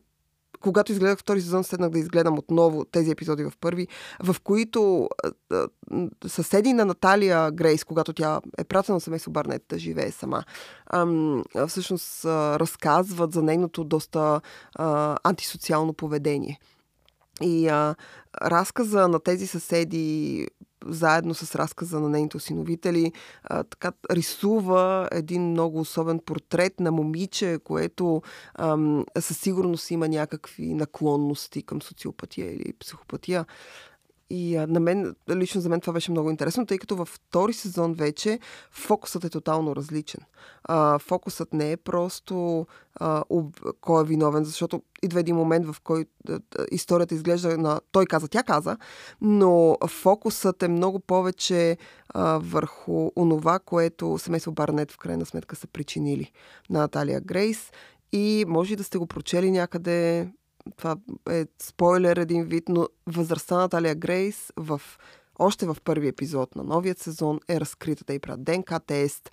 когато 0.59 0.91
изгледах 0.91 1.19
втори 1.19 1.41
сезон, 1.41 1.63
седнах 1.63 1.89
да 1.89 1.99
изгледам 1.99 2.37
отново 2.37 2.85
тези 2.85 3.11
епизоди 3.11 3.43
в 3.43 3.53
първи, 3.61 3.87
в 4.23 4.35
които 4.43 5.09
а, 5.23 5.31
а, 5.55 5.67
съседи 6.27 6.73
на 6.73 6.85
Наталия 6.85 7.51
Грейс, 7.51 7.83
когато 7.83 8.13
тя 8.13 8.41
е 8.57 8.63
пратена 8.63 9.01
семейство 9.01 9.31
Барнет 9.31 9.63
да 9.69 9.79
живее 9.79 10.11
сама, 10.11 10.43
а, 10.85 11.07
всъщност 11.67 12.25
а, 12.25 12.59
разказват 12.59 13.31
за 13.33 13.41
нейното 13.41 13.83
доста 13.83 14.41
а, 14.75 15.17
антисоциално 15.23 15.93
поведение. 15.93 16.59
И 17.41 17.67
а, 17.67 17.95
разказа 18.41 19.07
на 19.07 19.19
тези 19.19 19.47
съседи, 19.47 20.47
заедно 20.85 21.33
с 21.33 21.55
разказа 21.55 21.99
на 21.99 22.09
нейните 22.09 22.37
осиновители, 22.37 23.11
а, 23.43 23.63
така 23.63 23.91
рисува 24.11 25.09
един 25.11 25.41
много 25.49 25.79
особен 25.79 26.19
портрет 26.19 26.79
на 26.79 26.91
момиче, 26.91 27.59
което 27.63 28.21
ам, 28.55 29.05
със 29.19 29.39
сигурност 29.39 29.91
има 29.91 30.07
някакви 30.07 30.73
наклонности 30.73 31.63
към 31.63 31.81
социопатия 31.81 32.53
или 32.53 32.73
психопатия. 32.79 33.45
И 34.29 34.55
а, 34.55 34.67
на 34.67 34.79
мен, 34.79 35.15
лично 35.29 35.61
за 35.61 35.69
мен 35.69 35.81
това 35.81 35.93
беше 35.93 36.11
много 36.11 36.29
интересно, 36.29 36.65
тъй 36.65 36.77
като 36.77 36.95
във 36.95 37.09
втори 37.09 37.53
сезон 37.53 37.93
вече 37.93 38.39
фокусът 38.71 39.23
е 39.23 39.29
тотално 39.29 39.75
различен. 39.75 40.21
А, 40.63 40.99
фокусът 40.99 41.53
не 41.53 41.71
е 41.71 41.77
просто 41.77 42.67
а, 42.95 43.23
об, 43.29 43.59
кой 43.81 44.03
е 44.03 44.05
виновен, 44.05 44.43
защото 44.43 44.81
идва 45.03 45.19
един 45.19 45.35
момент, 45.35 45.65
в 45.65 45.75
който 45.83 46.11
историята 46.71 47.15
изглежда 47.15 47.57
на 47.57 47.81
той 47.91 48.05
каза, 48.05 48.27
тя 48.27 48.43
каза, 48.43 48.77
но 49.21 49.77
фокусът 49.87 50.63
е 50.63 50.67
много 50.67 50.99
повече 50.99 51.77
а, 52.09 52.39
върху 52.43 53.11
онова, 53.15 53.59
което 53.59 54.17
семейство 54.17 54.51
Барнет 54.51 54.91
в 54.91 54.97
крайна 54.97 55.25
сметка 55.25 55.55
са 55.55 55.67
причинили 55.67 56.31
на 56.69 56.79
Наталия 56.79 57.21
Грейс. 57.21 57.71
И 58.11 58.45
може 58.47 58.75
да 58.75 58.83
сте 58.83 58.97
го 58.97 59.07
прочели 59.07 59.51
някъде 59.51 60.27
това 60.77 60.95
е 61.29 61.45
спойлер 61.61 62.17
един 62.17 62.43
вид, 62.43 62.63
но 62.69 62.87
възрастта 63.07 63.55
на 63.55 63.69
Талия 63.69 63.95
Грейс 63.95 64.53
в 64.57 64.81
още 65.39 65.65
в 65.65 65.77
първи 65.83 66.07
епизод 66.07 66.55
на 66.55 66.63
новият 66.63 66.99
сезон 66.99 67.39
е 67.49 67.59
разкрита. 67.59 68.03
Те 68.03 68.13
и 68.13 68.19
правят 68.19 68.43
ДНК 68.43 68.79
тест, 68.79 69.31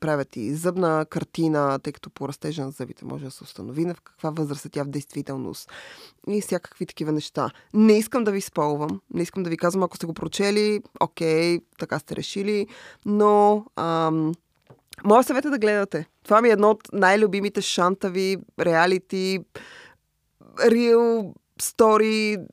правят 0.00 0.36
и 0.36 0.54
зъбна 0.54 1.06
картина, 1.10 1.78
тъй 1.82 1.92
като 1.92 2.10
по 2.10 2.28
растежа 2.28 2.64
на 2.64 2.70
зъбите 2.70 3.04
може 3.04 3.24
да 3.24 3.30
се 3.30 3.44
установи 3.44 3.84
на 3.84 3.94
в 3.94 4.00
каква 4.00 4.30
възраст 4.30 4.64
е 4.64 4.68
тя 4.68 4.84
в 4.84 4.88
действителност. 4.88 5.70
И 6.28 6.40
всякакви 6.40 6.86
такива 6.86 7.12
неща. 7.12 7.50
Не 7.74 7.98
искам 7.98 8.24
да 8.24 8.30
ви 8.30 8.40
спълвам, 8.40 9.00
не 9.14 9.22
искам 9.22 9.42
да 9.42 9.50
ви 9.50 9.56
казвам, 9.56 9.82
ако 9.82 9.96
сте 9.96 10.06
го 10.06 10.14
прочели, 10.14 10.82
окей, 11.00 11.60
така 11.78 11.98
сте 11.98 12.16
решили, 12.16 12.66
но... 13.04 13.64
Ам, 13.76 14.32
Моя 15.04 15.24
съвет 15.24 15.44
е 15.44 15.50
да 15.50 15.58
гледате. 15.58 16.06
Това 16.24 16.42
ми 16.42 16.48
е 16.48 16.52
едно 16.52 16.70
от 16.70 16.82
най-любимите 16.92 17.60
шантави 17.60 18.36
реалити 18.60 19.38
real 20.58 21.32
story, 21.62 22.46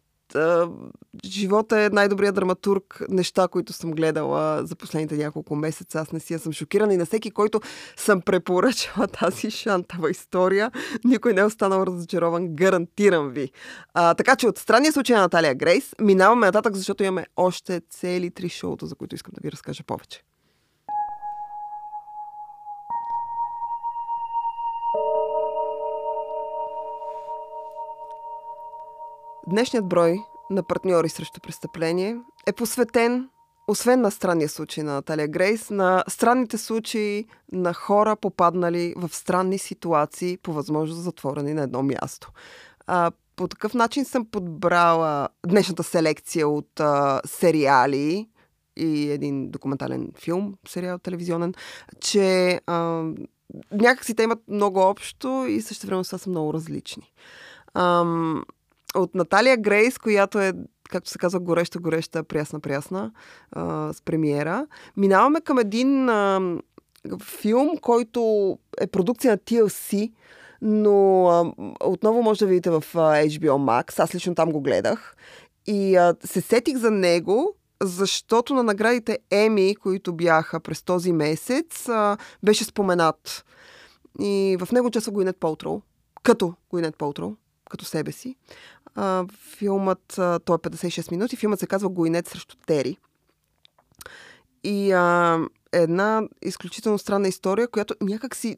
живота 1.26 1.82
е 1.82 1.90
най-добрият 1.90 2.36
драматург, 2.36 3.02
неща, 3.10 3.48
които 3.48 3.74
съм 3.74 3.92
гледала 3.92 4.66
за 4.66 4.76
последните 4.76 5.18
няколко 5.18 5.56
месеца. 5.56 6.00
Аз 6.00 6.12
не 6.12 6.20
си 6.20 6.34
я 6.34 6.40
съм 6.40 6.54
шокирана 6.54 6.94
и 6.94 6.98
на 6.98 7.06
всеки, 7.06 7.32
който 7.32 7.62
съм 7.98 8.22
препоръчала 8.22 9.08
тази 9.20 9.52
шантава 9.52 10.12
история, 10.12 10.72
никой 11.04 11.34
не 11.34 11.42
е 11.42 11.46
останал 11.46 11.84
разочарован, 11.84 12.56
гарантирам 12.56 13.30
ви. 13.30 13.52
А, 13.94 14.14
така 14.14 14.36
че 14.36 14.48
от 14.48 14.58
странния 14.58 14.94
случай 14.94 15.16
на 15.16 15.22
Наталия 15.22 15.56
Грейс 15.56 15.96
минаваме 16.02 16.46
нататък, 16.46 16.76
защото 16.76 17.04
имаме 17.04 17.26
още 17.36 17.82
цели 17.90 18.32
три 18.32 18.50
шоута, 18.50 18.86
за 18.86 18.96
които 18.96 19.16
искам 19.16 19.32
да 19.36 19.42
ви 19.44 19.52
разкажа 19.52 19.84
повече. 19.84 20.24
Днешният 29.48 29.88
брой 29.88 30.20
на 30.50 30.64
партньори 30.64 31.10
срещу 31.10 31.42
престъпление 31.42 32.18
е 32.48 32.54
посветен, 32.54 33.30
освен 33.68 34.02
на 34.02 34.12
странния 34.12 34.50
случай 34.50 34.84
на 34.84 34.94
Наталия 34.94 35.28
Грейс, 35.28 35.70
на 35.70 36.04
странните 36.08 36.58
случаи 36.58 37.26
на 37.52 37.74
хора, 37.74 38.16
попаднали 38.16 38.94
в 38.98 39.16
странни 39.16 39.58
ситуации, 39.58 40.38
по 40.38 40.54
възможност 40.54 41.02
затворени 41.02 41.54
на 41.54 41.62
едно 41.62 41.84
място. 41.84 42.32
А, 42.88 43.12
по 43.36 43.48
такъв 43.48 43.74
начин 43.74 44.06
съм 44.06 44.26
подбрала 44.26 45.30
днешната 45.48 45.84
селекция 45.84 46.48
от 46.48 46.80
а, 46.80 47.22
сериали 47.26 48.30
и 48.78 49.12
един 49.12 49.52
документален 49.52 50.12
филм, 50.20 50.54
сериал 50.68 51.00
телевизионен, 51.00 51.54
че 52.00 52.60
а, 52.68 53.04
някакси 53.72 54.16
те 54.16 54.24
имат 54.24 54.40
много 54.48 54.80
общо 54.80 55.46
и 55.50 55.62
също 55.62 55.88
време 55.88 56.04
са 56.04 56.30
много 56.30 56.54
различни. 56.54 57.14
Ам, 57.74 58.46
от 58.96 59.16
Наталия 59.16 59.58
Грейс, 59.58 59.98
която 59.98 60.40
е 60.40 60.54
както 60.90 61.10
се 61.10 61.18
казва, 61.18 61.40
гореща, 61.40 61.80
гореща, 61.80 62.24
прясна, 62.24 62.60
прясна, 62.60 63.12
а, 63.52 63.94
с 63.94 64.02
премиера. 64.02 64.68
Минаваме 64.98 65.42
към 65.42 65.60
един 65.60 66.10
а, 66.10 66.58
филм, 67.24 67.78
който 67.82 68.20
е 68.82 68.88
продукция 68.88 69.32
на 69.32 69.38
TLC, 69.38 70.12
но 70.62 71.28
а, 71.28 71.54
отново 71.84 72.24
може 72.24 72.40
да 72.40 72.46
видите 72.46 72.70
в 72.70 72.84
а, 72.96 73.00
HBO 73.00 73.50
Max. 73.50 74.00
Аз 74.00 74.16
лично 74.16 74.36
там 74.36 74.52
го 74.52 74.62
гледах. 74.62 75.16
И 75.68 75.96
а, 75.96 76.16
се 76.24 76.42
сетих 76.42 76.78
за 76.78 76.92
него, 76.92 77.56
защото 77.82 78.54
на 78.54 78.64
наградите 78.64 79.20
Еми, 79.32 79.76
които 79.76 80.14
бяха 80.14 80.60
през 80.60 80.84
този 80.84 81.12
месец, 81.12 81.90
а, 81.90 82.18
беше 82.44 82.64
споменат. 82.64 83.46
И 84.20 84.58
в 84.60 84.72
него 84.72 84.88
участва 84.88 85.12
Гуинет 85.12 85.38
Полтроу, 85.38 85.82
като 86.24 86.54
Гуинет 86.70 86.98
Полтроу, 86.98 87.36
като 87.70 87.86
себе 87.86 88.12
си. 88.12 88.36
А, 88.96 89.26
филмът, 89.58 90.18
а, 90.18 90.40
той 90.40 90.56
е 90.56 90.58
56 90.58 91.12
минути, 91.12 91.36
филмът 91.36 91.60
се 91.60 91.68
казва 91.68 91.90
Гойнет 91.90 92.28
срещу 92.28 92.56
Тери. 92.66 92.98
И 94.64 94.92
а, 94.92 95.40
една 95.72 96.22
изключително 96.42 96.98
странна 96.98 97.28
история, 97.28 97.68
която 97.68 97.96
някак 98.02 98.36
си 98.36 98.58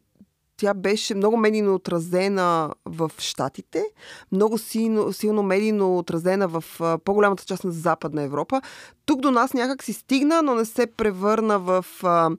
тя 0.57 0.73
беше 0.73 1.15
много 1.15 1.37
медийно 1.37 1.75
отразена 1.75 2.73
в 2.85 3.11
Штатите, 3.17 3.85
много 4.31 4.57
силно, 4.57 5.13
силно 5.13 5.43
медийно 5.43 5.97
отразена 5.97 6.47
в 6.47 6.63
по-голямата 7.03 7.45
част 7.45 7.63
на 7.63 7.71
Западна 7.71 8.23
Европа. 8.23 8.61
Тук 9.05 9.21
до 9.21 9.31
нас 9.31 9.53
някак 9.53 9.83
си 9.83 9.93
стигна, 9.93 10.41
но 10.41 10.55
не 10.55 10.65
се 10.65 10.87
превърна 10.87 11.59
в 11.59 11.85
а, 12.03 12.29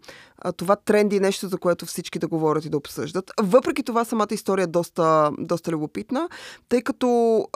това 0.57 0.77
тренди 0.77 1.21
нещо, 1.21 1.49
за 1.49 1.59
което 1.59 1.87
всички 1.87 2.19
да 2.19 2.29
говорят 2.29 2.65
и 2.65 2.71
да 2.71 2.77
обсъждат. 2.77 3.31
Въпреки 3.41 3.83
това, 3.83 4.05
самата 4.05 4.29
история 4.31 4.65
е 4.65 4.67
доста, 4.67 5.31
доста 5.39 5.71
любопитна, 5.71 6.29
тъй 6.69 6.83
като 6.83 7.47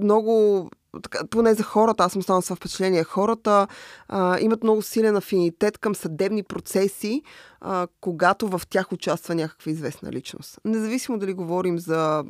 много 0.00 0.68
поне 1.30 1.54
за 1.54 1.62
хората, 1.62 2.04
аз 2.04 2.12
съм 2.12 2.22
станала 2.22 2.42
с 2.42 2.56
впечатление, 2.56 3.04
хората 3.04 3.66
а, 4.08 4.40
имат 4.40 4.62
много 4.62 4.82
силен 4.82 5.16
афинитет 5.16 5.78
към 5.78 5.94
съдебни 5.94 6.42
процеси, 6.42 7.22
а, 7.60 7.86
когато 8.00 8.48
в 8.48 8.62
тях 8.70 8.92
участва 8.92 9.34
някаква 9.34 9.72
известна 9.72 10.12
личност. 10.12 10.60
Независимо 10.64 11.18
дали 11.18 11.32
говорим 11.32 11.78
за 11.78 12.24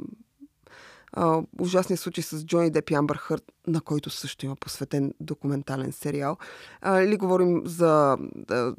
а, 1.17 1.43
ужасния 1.61 1.97
случай 1.97 2.25
с 2.25 2.45
Джони 2.45 2.71
Деп 2.71 2.91
и 2.91 2.95
Амбър 2.95 3.17
Хърт, 3.17 3.45
на 3.67 3.81
който 3.81 4.11
също 4.11 4.47
има 4.47 4.57
посветен 4.57 5.15
документален 5.21 5.93
сериал. 5.93 6.37
А, 6.81 7.03
или 7.03 7.17
говорим 7.17 7.63
за 7.67 8.17
да, 8.35 8.75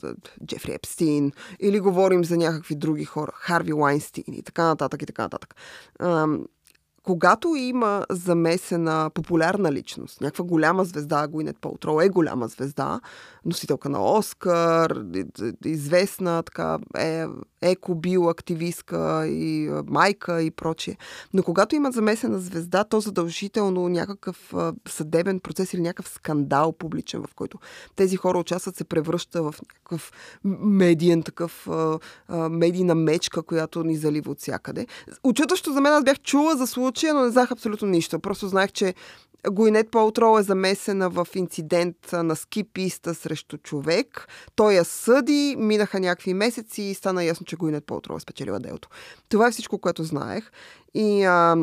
Джефри 0.45 0.73
Епстин, 0.73 1.31
или 1.59 1.79
говорим 1.79 2.25
за 2.25 2.37
някакви 2.37 2.75
други 2.75 3.05
хора, 3.05 3.31
Харви 3.35 3.73
Лайнстин 3.73 4.33
и 4.33 4.43
така 4.43 4.63
нататък 4.63 5.01
и 5.01 5.05
така 5.05 5.21
нататък. 5.21 5.55
А, 5.99 6.27
когато 7.05 7.55
има 7.55 8.05
замесена 8.09 9.11
популярна 9.13 9.71
личност, 9.71 10.21
някаква 10.21 10.45
голяма 10.45 10.83
звезда, 10.83 11.27
Гуинет 11.27 11.57
Палтро 11.61 12.01
е 12.01 12.09
голяма 12.09 12.47
звезда, 12.47 12.99
носителка 13.45 13.89
на 13.89 14.17
Оскар, 14.17 15.03
известна 15.65 16.43
така 16.43 16.77
е, 16.97 17.25
екобиоактивистка 17.69 19.27
и 19.27 19.71
майка 19.87 20.41
и 20.41 20.51
прочие. 20.51 20.97
Но 21.33 21.43
когато 21.43 21.75
има 21.75 21.91
замесена 21.91 22.39
звезда, 22.39 22.83
то 22.83 22.99
задължително 22.99 23.89
някакъв 23.89 24.53
съдебен 24.87 25.39
процес 25.39 25.73
или 25.73 25.81
някакъв 25.81 26.09
скандал 26.09 26.71
публичен, 26.71 27.23
в 27.23 27.35
който 27.35 27.59
тези 27.95 28.15
хора 28.15 28.39
участват, 28.39 28.75
се 28.75 28.83
превръща 28.83 29.43
в 29.43 29.55
някакъв 29.61 30.11
медиен 30.43 31.23
такъв 31.23 31.69
медийна 32.49 32.95
мечка, 32.95 33.43
която 33.43 33.83
ни 33.83 33.95
залива 33.95 34.31
от 34.31 34.39
всякъде. 34.39 34.87
Очутващо 35.23 35.73
за 35.73 35.81
мен 35.81 35.93
аз 35.93 36.03
бях 36.03 36.19
чула 36.19 36.55
за 36.55 36.67
случая, 36.67 37.13
но 37.13 37.21
не 37.21 37.31
знах 37.31 37.51
абсолютно 37.51 37.87
нищо. 37.87 38.19
Просто 38.19 38.47
знаех, 38.47 38.71
че 38.71 38.93
Гуинет 39.51 39.91
Палтрол 39.91 40.39
е 40.39 40.43
замесена 40.43 41.09
в 41.09 41.27
инцидент 41.35 41.97
на 42.13 42.35
ски 42.35 42.63
писта 42.63 43.15
срещу 43.15 43.57
човек. 43.57 44.27
Той 44.55 44.73
я 44.73 44.85
съди, 44.85 45.55
минаха 45.59 45.99
някакви 45.99 46.33
месеци 46.33 46.81
и 46.81 46.93
стана 46.93 47.23
ясно, 47.23 47.45
че 47.45 47.55
Гуинет 47.55 47.85
Палтрол 47.85 48.15
е 48.15 48.19
спечелила 48.19 48.59
делото. 48.59 48.89
Това 49.29 49.47
е 49.47 49.51
всичко, 49.51 49.79
което 49.79 50.03
знаех. 50.03 50.51
И, 50.93 51.23
а, 51.23 51.57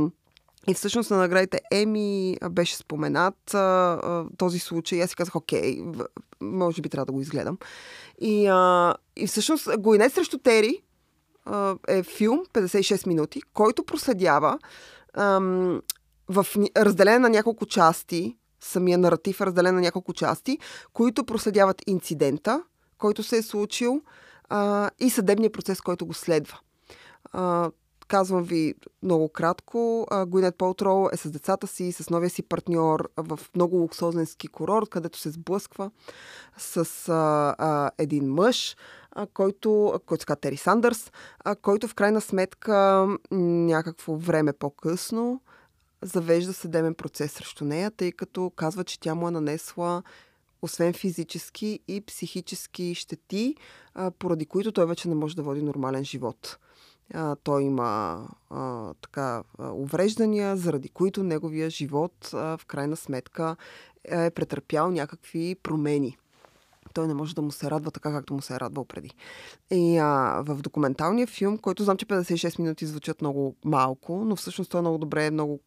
и 0.69 0.75
всъщност 0.75 1.11
на 1.11 1.17
наградите 1.17 1.61
Еми 1.73 2.37
беше 2.51 2.77
споменат 2.77 3.55
а, 3.55 4.25
този 4.39 4.59
случай. 4.59 5.03
Аз 5.03 5.11
си 5.11 5.17
казах, 5.17 5.37
окей, 5.37 5.83
може 6.41 6.83
би 6.83 6.89
трябва 6.89 7.07
да 7.07 7.12
го 7.12 7.21
изгледам. 7.21 7.59
И, 8.21 8.47
а, 8.47 8.95
и 9.17 9.27
всъщност 9.27 9.69
Гуинет 9.79 10.12
срещу 10.12 10.39
Тери 10.39 10.83
а, 11.45 11.77
е 11.89 12.03
филм, 12.03 12.43
56 12.53 13.07
минути, 13.07 13.43
който 13.55 13.85
проследява 13.85 14.59
ам, 15.15 15.83
в, 16.33 16.47
разделен 16.77 17.23
на 17.23 17.29
няколко 17.29 17.67
части, 17.67 18.37
самия 18.61 18.99
наратив 18.99 19.41
е 19.41 19.47
разделен 19.47 19.75
на 19.75 19.81
няколко 19.81 20.12
части, 20.12 20.59
които 20.93 21.25
проследяват 21.25 21.83
инцидента, 21.87 22.62
който 22.99 23.23
се 23.23 23.37
е 23.37 23.43
случил 23.43 24.03
а, 24.49 24.91
и 25.01 25.11
съдебния 25.11 25.53
процес, 25.53 25.81
който 25.81 26.07
го 26.07 26.15
следва. 26.15 26.59
А, 27.33 27.71
казвам 28.09 28.43
ви 28.43 28.75
много 29.02 29.28
кратко. 29.28 30.06
Гуинет 30.26 30.56
Полтрол 30.56 31.09
е 31.13 31.17
с 31.17 31.30
децата 31.30 31.67
си, 31.67 31.93
с 31.93 32.11
новия 32.11 32.30
си 32.30 32.43
партньор 32.43 33.11
в 33.17 33.41
много 33.54 33.76
луксозен 33.76 34.26
ски 34.26 34.49
курорт, 34.49 34.89
където 34.89 35.19
се 35.19 35.30
сблъсква 35.30 35.91
с 36.59 37.09
а, 37.09 37.54
а, 37.59 37.91
един 37.99 38.33
мъж, 38.33 38.76
а, 39.13 39.26
който, 39.26 40.00
който 40.06 40.23
се 40.23 40.26
казва 40.26 40.41
Тери 40.41 40.56
Сандърс, 40.56 41.13
а, 41.45 41.56
който 41.56 41.89
в 41.89 41.95
крайна 41.95 42.21
сметка 42.21 43.09
някакво 43.30 44.17
време 44.17 44.52
по-късно 44.52 45.41
завежда 46.02 46.52
съдебен 46.52 46.95
процес 46.95 47.32
срещу 47.32 47.65
нея, 47.65 47.91
тъй 47.91 48.12
като 48.12 48.50
казва, 48.50 48.84
че 48.84 49.00
тя 49.00 49.15
му 49.15 49.28
е 49.28 49.30
нанесла 49.30 50.02
освен 50.62 50.93
физически 50.93 51.80
и 51.88 52.00
психически 52.00 52.95
щети, 52.95 53.56
а, 53.95 54.10
поради 54.10 54.47
които 54.47 54.73
той 54.73 54.86
вече 54.86 55.08
не 55.08 55.15
може 55.15 55.36
да 55.36 55.43
води 55.43 55.62
нормален 55.62 56.04
живот. 56.04 56.58
А, 57.15 57.36
той 57.36 57.62
има 57.62 58.21
а, 58.50 58.95
така 58.95 59.43
увреждания, 59.58 60.56
заради 60.56 60.88
които 60.88 61.23
неговия 61.23 61.71
живот 61.71 62.30
а, 62.34 62.56
в 62.56 62.67
крайна 62.67 62.97
сметка 62.97 63.56
е 64.04 64.30
претърпял 64.30 64.91
някакви 64.91 65.56
промени. 65.62 66.19
Той 66.95 67.08
не 67.08 67.15
може 67.15 67.34
да 67.34 67.43
му 67.43 67.50
се 67.50 67.71
радва 67.71 67.91
така, 67.91 68.12
както 68.12 68.34
му 68.34 68.43
се 68.43 68.54
е 68.54 68.60
радвал 68.60 68.84
преди. 68.84 69.10
И 69.71 69.99
а, 69.99 70.43
в 70.47 70.62
документалния 70.62 71.26
филм, 71.26 71.58
който 71.58 71.84
знам, 71.84 71.97
че 71.97 72.06
56 72.06 72.58
минути 72.58 72.86
звучат 72.86 73.21
много 73.21 73.56
малко, 73.65 74.25
но 74.25 74.36
всъщност 74.36 74.71
той 74.71 74.78
е 74.78 74.82
много 74.82 74.99
добре, 74.99 75.30
много 75.30 75.60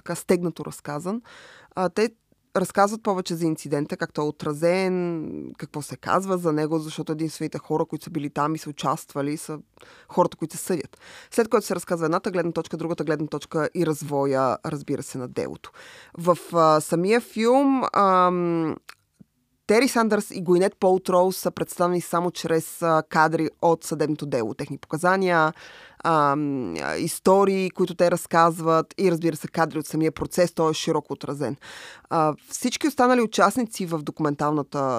така 0.00 0.14
стегнато 0.14 0.64
разказан. 0.64 1.22
А, 1.74 1.88
те 1.88 2.10
разказват 2.56 3.02
повече 3.02 3.34
за 3.34 3.46
инцидента, 3.46 3.96
как 3.96 4.12
той 4.12 4.24
е 4.24 4.28
отразен, 4.28 5.52
какво 5.58 5.82
се 5.82 5.96
казва 5.96 6.38
за 6.38 6.52
него, 6.52 6.78
защото 6.78 7.12
единствените 7.12 7.58
хора, 7.58 7.84
които 7.84 8.04
са 8.04 8.10
били 8.10 8.30
там 8.30 8.54
и 8.54 8.58
са 8.58 8.70
участвали, 8.70 9.36
са 9.36 9.58
хората, 10.08 10.36
които 10.36 10.56
се 10.56 10.62
съдят. 10.62 11.00
След 11.30 11.48
което 11.48 11.66
се 11.66 11.74
разказва 11.74 12.06
едната 12.06 12.30
гледна 12.30 12.52
точка, 12.52 12.76
другата 12.76 13.04
гледна 13.04 13.26
точка 13.26 13.68
и 13.74 13.86
развоя, 13.86 14.58
разбира 14.66 15.02
се, 15.02 15.18
на 15.18 15.28
делото. 15.28 15.70
В 16.18 16.38
а, 16.52 16.80
самия 16.80 17.20
филм 17.20 17.82
ам, 17.92 18.76
Тери 19.70 19.88
Сандърс 19.88 20.30
и 20.30 20.42
Гуинет 20.42 20.76
Полтроу 20.80 21.32
са 21.32 21.50
представени 21.50 22.00
само 22.00 22.30
чрез 22.30 22.82
кадри 23.08 23.48
от 23.62 23.84
съдебното 23.84 24.26
дело, 24.26 24.54
техни 24.54 24.78
показания, 24.78 25.52
истории, 26.98 27.70
които 27.70 27.94
те 27.94 28.10
разказват 28.10 28.94
и 28.98 29.10
разбира 29.10 29.36
се 29.36 29.48
кадри 29.48 29.78
от 29.78 29.86
самия 29.86 30.12
процес, 30.12 30.52
той 30.52 30.70
е 30.70 30.74
широко 30.74 31.12
отразен. 31.12 31.56
Всички 32.48 32.88
останали 32.88 33.20
участници 33.20 33.86
в 33.86 34.02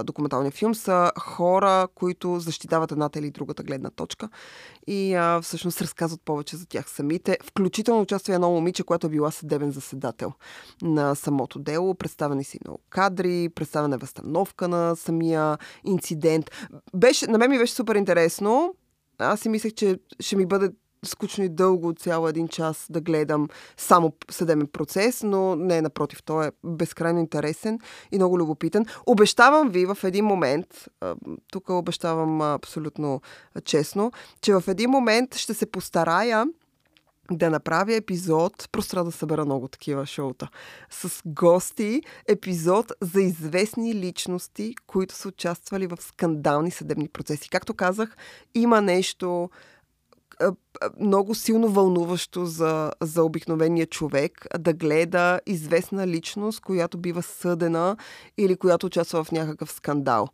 документалния 0.04 0.52
филм 0.52 0.76
са 0.76 1.12
хора, 1.20 1.88
които 1.96 2.40
защитават 2.40 2.92
едната 2.92 3.20
или 3.20 3.32
другата 3.32 3.64
гледна 3.64 3.90
точка 3.90 4.30
и 4.88 5.38
всъщност 5.42 5.82
разказват 5.82 6.22
повече 6.26 6.58
за 6.58 6.66
тях 6.66 6.90
самите. 6.90 7.38
Включително 7.44 8.02
участва 8.02 8.36
едно 8.36 8.52
момиче, 8.52 8.84
което 8.84 9.08
е 9.08 9.10
била 9.10 9.32
съдебен 9.32 9.72
заседател 9.72 10.34
на 10.82 11.16
самото 11.16 11.60
дело. 11.60 11.96
Представени 11.96 12.44
си 12.44 12.60
много 12.66 12.80
кадри, 12.90 13.50
представена 13.56 13.96
е 13.96 14.00
възстановка 14.00 14.61
на 14.68 14.96
самия 14.96 15.58
инцидент. 15.84 16.52
Беше, 16.96 17.28
на 17.28 17.38
мен 17.38 17.52
ми 17.52 17.58
беше 17.58 17.74
супер 17.74 17.96
интересно. 17.96 18.76
Аз 19.18 19.40
си 19.40 19.50
мислех, 19.50 19.74
че 19.74 19.98
ще 20.20 20.36
ми 20.36 20.46
бъде 20.46 20.70
скучно 21.06 21.44
и 21.44 21.50
дълго, 21.50 21.94
цял 21.94 22.28
един 22.28 22.48
час 22.48 22.86
да 22.90 23.02
гледам 23.02 23.48
само 23.78 24.14
съдебен 24.32 24.68
процес, 24.68 25.24
но 25.24 25.56
не, 25.56 25.82
напротив, 25.82 26.24
той 26.24 26.48
е 26.48 26.52
безкрайно 26.64 27.20
интересен 27.20 27.80
и 28.12 28.16
много 28.16 28.40
любопитен. 28.40 28.86
Обещавам 29.06 29.70
ви 29.70 29.86
в 29.86 29.98
един 30.04 30.26
момент, 30.26 30.86
тук 31.52 31.70
обещавам 31.70 32.42
абсолютно 32.42 33.22
честно, 33.64 34.12
че 34.42 34.54
в 34.54 34.64
един 34.68 34.90
момент 34.90 35.36
ще 35.36 35.54
се 35.54 35.66
постарая 35.66 36.46
да 37.32 37.50
направя 37.50 37.96
епизод, 37.96 38.70
просто 38.72 38.92
трябва 38.92 39.12
да 39.12 39.18
събера 39.18 39.46
много 39.46 39.68
такива 39.68 40.06
шоута, 40.06 40.50
с 40.90 41.22
гости, 41.26 42.02
епизод 42.28 42.92
за 43.02 43.22
известни 43.22 43.96
личности, 43.96 44.76
които 44.88 45.16
са 45.16 45.28
участвали 45.28 45.88
в 45.88 45.98
скандални 46.02 46.72
съдебни 46.72 47.08
процеси. 47.08 47.50
Както 47.50 47.74
казах, 47.74 48.18
има 48.56 48.82
нещо 48.82 49.50
много 51.00 51.36
силно 51.36 51.68
вълнуващо 51.68 52.46
за, 52.46 52.92
за 53.02 53.24
обикновения 53.24 53.86
човек 53.86 54.48
да 54.60 54.74
гледа 54.74 55.40
известна 55.46 56.08
личност, 56.08 56.60
която 56.60 56.98
бива 56.98 57.24
съдена 57.24 57.98
или 58.38 58.56
която 58.56 58.86
участва 58.86 59.24
в 59.24 59.32
някакъв 59.32 59.72
скандал. 59.72 60.28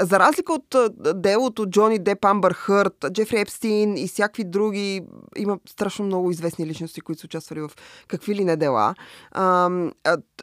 За 0.00 0.18
разлика 0.18 0.52
от 0.52 0.76
делото 1.14 1.66
Джони 1.66 1.98
Деп, 1.98 2.24
Амбър 2.24 2.52
Хърт, 2.52 3.04
Джефри 3.12 3.40
Епстин 3.40 3.96
и 3.96 4.08
всякакви 4.08 4.44
други, 4.44 5.02
има 5.36 5.58
страшно 5.68 6.04
много 6.04 6.30
известни 6.30 6.66
личности, 6.66 7.00
които 7.00 7.20
са 7.20 7.26
участвали 7.26 7.60
в 7.60 7.70
какви 8.08 8.34
ли 8.34 8.44
не 8.44 8.56
дела. 8.56 8.94
Ам, 9.32 9.92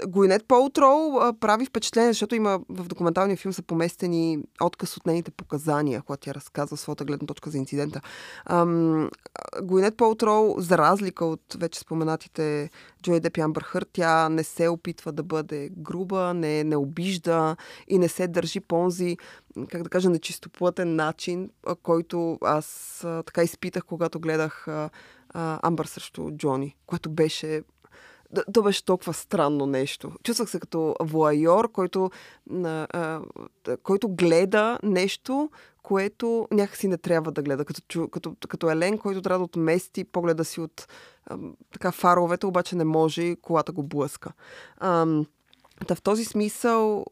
Гуинет 0.08 0.48
Полтрол 0.48 1.20
прави 1.40 1.66
впечатление, 1.66 2.10
защото 2.10 2.36
има 2.36 2.60
в 2.70 2.88
документалния 2.88 3.38
филм 3.38 3.54
са 3.54 3.62
поместени 3.62 4.40
отказ 4.62 4.98
от 4.98 5.06
нейните 5.06 5.32
показания, 5.32 6.02
когато 6.02 6.26
тя 6.26 6.34
разказва 6.34 6.78
своята 6.78 7.06
гледна 7.06 7.28
точка 7.28 7.50
за 7.50 7.58
инцидента. 7.58 8.02
Ам, 8.46 8.65
Ам, 8.66 9.10
Гуинет 9.62 9.98
Полтрол, 9.98 10.56
за 10.58 10.78
разлика 10.78 11.26
от 11.26 11.42
вече 11.58 11.80
споменатите 11.80 12.70
Джой 13.04 13.20
Деп 13.20 13.38
Амбърхър, 13.38 13.86
тя 13.94 14.30
не 14.30 14.44
се 14.44 14.68
опитва 14.68 15.12
да 15.12 15.24
бъде 15.24 15.70
груба, 15.72 16.34
не, 16.34 16.64
не 16.64 16.76
обижда 16.76 17.56
и 17.88 17.98
не 17.98 18.08
се 18.08 18.28
държи 18.28 18.60
по 18.60 18.76
онзи, 18.76 19.18
как 19.70 19.84
да 19.84 19.90
кажа, 19.90 20.10
нечистоплътен 20.10 20.96
начин, 20.96 21.50
който 21.84 22.38
аз 22.42 23.02
а, 23.04 23.24
така 23.24 23.44
изпитах, 23.44 23.86
когато 23.86 24.20
гледах 24.20 24.68
а, 24.68 24.90
а, 25.30 25.60
Амбър 25.68 25.86
срещу 25.86 26.32
Джони, 26.32 26.76
което 26.86 27.10
беше 27.10 27.62
то 28.54 28.62
беше 28.62 28.86
толкова 28.86 29.14
странно 29.14 29.66
нещо. 29.66 30.12
Чувствах 30.24 30.50
се 30.50 30.60
като 30.60 30.96
вуайор, 31.02 31.72
който, 31.72 32.12
а, 32.54 32.88
а, 32.94 33.22
който 33.84 34.10
гледа 34.10 34.80
нещо, 34.84 35.50
което 35.84 36.48
някакси 36.52 36.88
не 36.88 36.98
трябва 36.98 37.32
да 37.32 37.42
гледа. 37.42 37.66
Като, 37.66 38.08
като, 38.08 38.36
като 38.48 38.70
Елен, 38.70 38.98
който 38.98 39.22
трябва 39.22 39.40
да 39.40 39.44
отмести 39.44 40.04
погледа 40.04 40.46
си 40.46 40.62
от 40.62 40.88
а, 41.26 41.38
така 41.74 41.92
фаровете, 41.92 42.46
обаче 42.46 42.76
не 42.76 42.84
може 42.84 43.22
и 43.22 43.36
колата 43.36 43.72
го 43.72 43.84
блъска. 43.84 44.32
А, 44.78 45.06
в 45.90 46.02
този 46.04 46.26
смисъл 46.26 47.06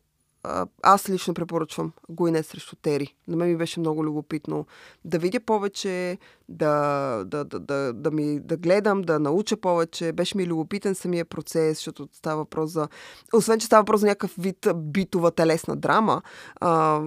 аз 0.82 1.10
лично 1.10 1.34
препоръчвам 1.34 1.92
Гуинет 2.10 2.46
срещу 2.46 2.76
Тери. 2.76 3.16
На 3.28 3.38
мен 3.38 3.48
ми 3.48 3.58
беше 3.58 3.80
много 3.80 4.06
любопитно 4.06 4.66
да 5.06 5.20
видя 5.20 5.40
повече, 5.40 6.18
да, 6.50 7.24
да, 7.26 7.44
да, 7.44 7.60
да, 7.60 7.94
да, 7.94 8.12
ми, 8.12 8.40
да 8.40 8.58
гледам, 8.58 9.02
да 9.02 9.20
науча 9.20 9.58
повече. 9.58 10.12
Беше 10.12 10.38
ми 10.38 10.48
любопитен 10.48 10.96
самия 10.96 11.26
процес, 11.26 11.78
защото 11.78 12.08
става 12.14 12.38
въпрос 12.38 12.72
за... 12.72 12.88
Освен, 13.34 13.60
че 13.60 13.66
става 13.66 13.82
въпрос 13.82 14.02
за 14.02 14.08
някакъв 14.08 14.36
вид 14.38 14.68
битова 14.76 15.32
телесна 15.32 15.76
драма, 15.76 16.22
а, 16.56 17.02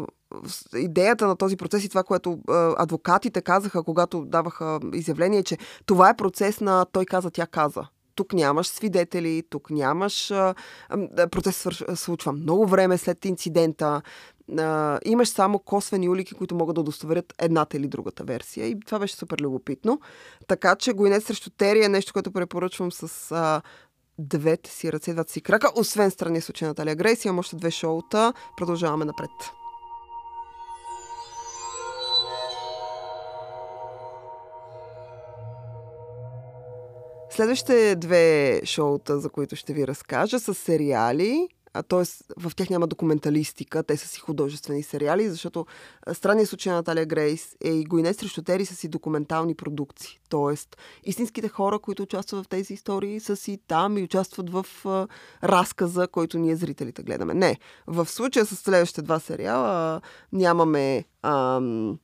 идеята 0.77 1.27
на 1.27 1.37
този 1.37 1.57
процес 1.57 1.85
и 1.85 1.89
това, 1.89 2.03
което 2.03 2.39
адвокатите 2.79 3.43
казаха, 3.43 3.83
когато 3.83 4.25
даваха 4.25 4.81
изявление, 4.95 5.43
че 5.43 5.59
това 5.87 6.11
е 6.11 6.17
процес 6.17 6.61
на 6.61 6.87
той 6.93 7.05
каза, 7.05 7.31
тя 7.31 7.47
каза 7.47 7.89
тук 8.17 8.33
нямаш 8.33 8.67
свидетели, 8.67 9.43
тук 9.51 9.71
нямаш... 9.71 10.29
Процес 11.31 11.69
случва 11.95 12.33
много 12.33 12.67
време 12.67 12.99
след 12.99 13.25
инцидента. 13.25 14.03
Имаш 15.05 15.29
само 15.29 15.59
косвени 15.59 16.09
улики, 16.09 16.35
които 16.35 16.55
могат 16.55 16.75
да 16.75 16.81
удостоверят 16.81 17.35
едната 17.39 17.77
или 17.77 17.89
другата 17.89 18.25
версия. 18.25 18.67
И 18.67 18.81
това 18.81 18.99
беше 18.99 19.17
супер 19.17 19.39
любопитно. 19.41 20.01
Така 20.49 20.77
че 20.77 20.93
Гойнет 20.93 21.25
срещу 21.25 21.51
Тери 21.51 21.85
е 21.85 21.89
нещо, 21.89 22.13
което 22.13 22.33
препоръчвам 22.33 22.93
с 22.93 23.63
двете 24.19 24.71
си 24.71 24.93
ръце, 24.93 25.13
двата 25.13 25.33
си 25.33 25.41
крака. 25.41 25.71
Освен 25.77 26.11
страни 26.11 26.41
случай 26.41 26.69
Наталия 26.69 26.95
Грейс, 26.95 27.25
имам 27.25 27.39
още 27.39 27.57
две 27.57 27.71
шоута. 27.71 28.33
Продължаваме 28.57 29.05
напред. 29.05 29.31
Следващите 37.37 37.97
две 37.97 38.61
шоута, 38.65 39.21
за 39.21 39.29
които 39.31 39.57
ще 39.57 39.73
ви 39.73 39.87
разкажа, 39.87 40.41
са 40.41 40.55
сериали. 40.55 41.49
Т.е. 41.89 42.03
в 42.37 42.53
тях 42.57 42.71
няма 42.71 42.87
документалистика, 42.87 43.83
те 43.83 43.97
са 43.97 44.09
си 44.09 44.21
художествени 44.21 44.83
сериали, 44.83 45.29
защото 45.29 45.67
странният 46.13 46.49
случай 46.49 46.71
на 46.71 46.77
Наталия 46.77 47.07
Грейс 47.07 47.57
е 47.65 47.71
и 47.71 47.85
Гойнет 47.85 48.19
срещу 48.19 48.43
Тери 48.43 48.67
са 48.67 48.75
си 48.75 48.89
документални 48.89 49.55
продукции. 49.55 50.19
Тоест, 50.29 50.77
истинските 51.05 51.49
хора, 51.49 51.79
които 51.79 52.03
участват 52.03 52.45
в 52.45 52.49
тези 52.49 52.75
истории, 52.75 53.21
са 53.21 53.37
си 53.37 53.59
там 53.69 53.99
и 53.99 54.03
участват 54.03 54.51
в 54.51 54.67
а, 54.85 55.09
разказа, 55.45 56.09
който 56.09 56.39
ние 56.39 56.57
зрителите 56.57 57.03
гледаме. 57.03 57.35
Не, 57.35 57.59
в 57.87 58.07
случая 58.07 58.47
с 58.47 58.57
следващите 58.57 59.03
два 59.03 59.19
сериала 59.21 60.01
нямаме 60.33 61.05
ам, 61.23 61.99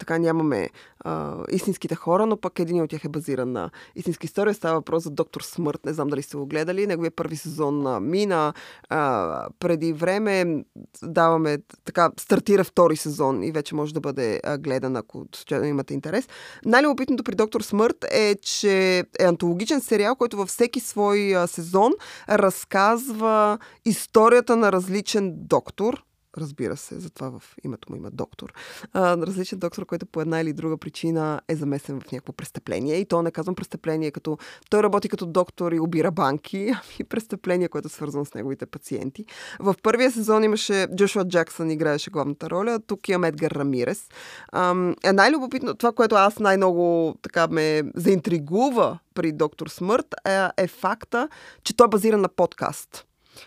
така 0.00 0.18
нямаме 0.18 0.68
а, 1.00 1.36
истинските 1.50 1.94
хора, 1.94 2.26
но 2.26 2.36
пък 2.36 2.58
един 2.58 2.82
от 2.82 2.90
тях 2.90 3.04
е 3.04 3.08
базиран 3.08 3.52
на 3.52 3.70
истинска 3.96 4.24
история. 4.24 4.54
Става 4.54 4.74
въпрос 4.74 5.04
за 5.04 5.10
Доктор 5.10 5.40
Смърт. 5.40 5.86
Не 5.86 5.92
знам 5.92 6.08
дали 6.08 6.22
сте 6.22 6.36
го 6.36 6.46
гледали. 6.46 6.86
Неговия 6.86 7.10
първи 7.10 7.36
сезон 7.36 7.82
на 7.82 8.00
мина. 8.00 8.52
А, 8.88 9.48
преди 9.58 9.92
време 9.92 10.64
даваме, 11.02 11.58
така, 11.84 12.10
стартира 12.20 12.64
втори 12.64 12.96
сезон 12.96 13.42
и 13.42 13.52
вече 13.52 13.74
може 13.74 13.94
да 13.94 14.00
бъде 14.00 14.40
а, 14.44 14.58
гледан, 14.58 14.96
ако 14.96 15.26
имате 15.64 15.94
интерес. 15.94 16.28
Най-любопитното 16.64 17.24
при 17.24 17.34
Доктор 17.34 17.60
Смърт 17.60 18.04
е, 18.10 18.34
че 18.34 19.04
е 19.18 19.24
антологичен 19.24 19.80
сериал, 19.80 20.16
който 20.16 20.36
във 20.36 20.48
всеки 20.48 20.80
свой 20.80 21.36
а, 21.36 21.46
сезон 21.46 21.92
разказва 22.28 23.58
историята 23.84 24.56
на 24.56 24.72
различен 24.72 25.32
доктор, 25.36 26.04
разбира 26.38 26.76
се, 26.76 27.00
затова 27.00 27.30
в 27.38 27.56
името 27.64 27.92
му 27.92 27.96
има 27.96 28.10
доктор. 28.10 28.52
А, 28.92 29.16
различен 29.16 29.58
доктор, 29.58 29.86
който 29.86 30.06
по 30.06 30.20
една 30.20 30.40
или 30.40 30.52
друга 30.52 30.76
причина 30.76 31.40
е 31.48 31.56
замесен 31.56 32.00
в 32.00 32.12
някакво 32.12 32.32
престъпление. 32.32 32.96
И 32.96 33.04
то 33.04 33.22
не 33.22 33.30
казвам 33.30 33.54
престъпление, 33.54 34.10
като 34.10 34.38
той 34.70 34.82
работи 34.82 35.08
като 35.08 35.26
доктор 35.26 35.72
и 35.72 35.80
обира 35.80 36.10
банки, 36.10 36.72
ами 36.98 37.08
престъпление, 37.08 37.68
което 37.68 37.86
е 37.86 37.90
свързано 37.90 38.24
с 38.24 38.34
неговите 38.34 38.66
пациенти. 38.66 39.24
В 39.60 39.74
първия 39.82 40.10
сезон 40.10 40.44
имаше 40.44 40.86
Джошуа 40.96 41.28
Джаксън, 41.28 41.70
играеше 41.70 42.10
главната 42.10 42.50
роля, 42.50 42.80
тук 42.86 43.08
имам 43.08 43.24
Едгар 43.24 43.50
Рамирес. 43.50 44.08
Ам, 44.52 44.94
е 45.04 45.12
най-любопитно, 45.12 45.74
това, 45.74 45.92
което 45.92 46.14
аз 46.14 46.38
най-много 46.38 47.14
така 47.22 47.48
ме 47.48 47.82
заинтригува 47.94 48.98
при 49.14 49.32
Доктор 49.32 49.68
Смърт 49.68 50.14
е, 50.26 50.48
е 50.56 50.66
факта, 50.66 51.28
че 51.64 51.76
той 51.76 51.84
е 51.84 51.88
базиран 51.88 52.20
на 52.20 52.28
подкаст. 52.28 53.06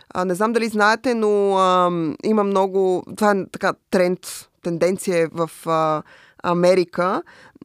А, 0.10 0.26
не 0.26 0.36
знам 0.36 0.54
дали 0.54 0.68
знаете, 0.68 1.14
но 1.14 1.58
а, 1.58 1.92
има 2.24 2.44
много... 2.44 3.04
Това 3.18 3.32
е 3.32 3.46
така 3.52 3.74
тренд, 3.92 4.20
тенденция 4.62 5.18
е 5.18 5.28
в 5.28 5.52
а, 5.66 6.04
Америка. 6.44 7.24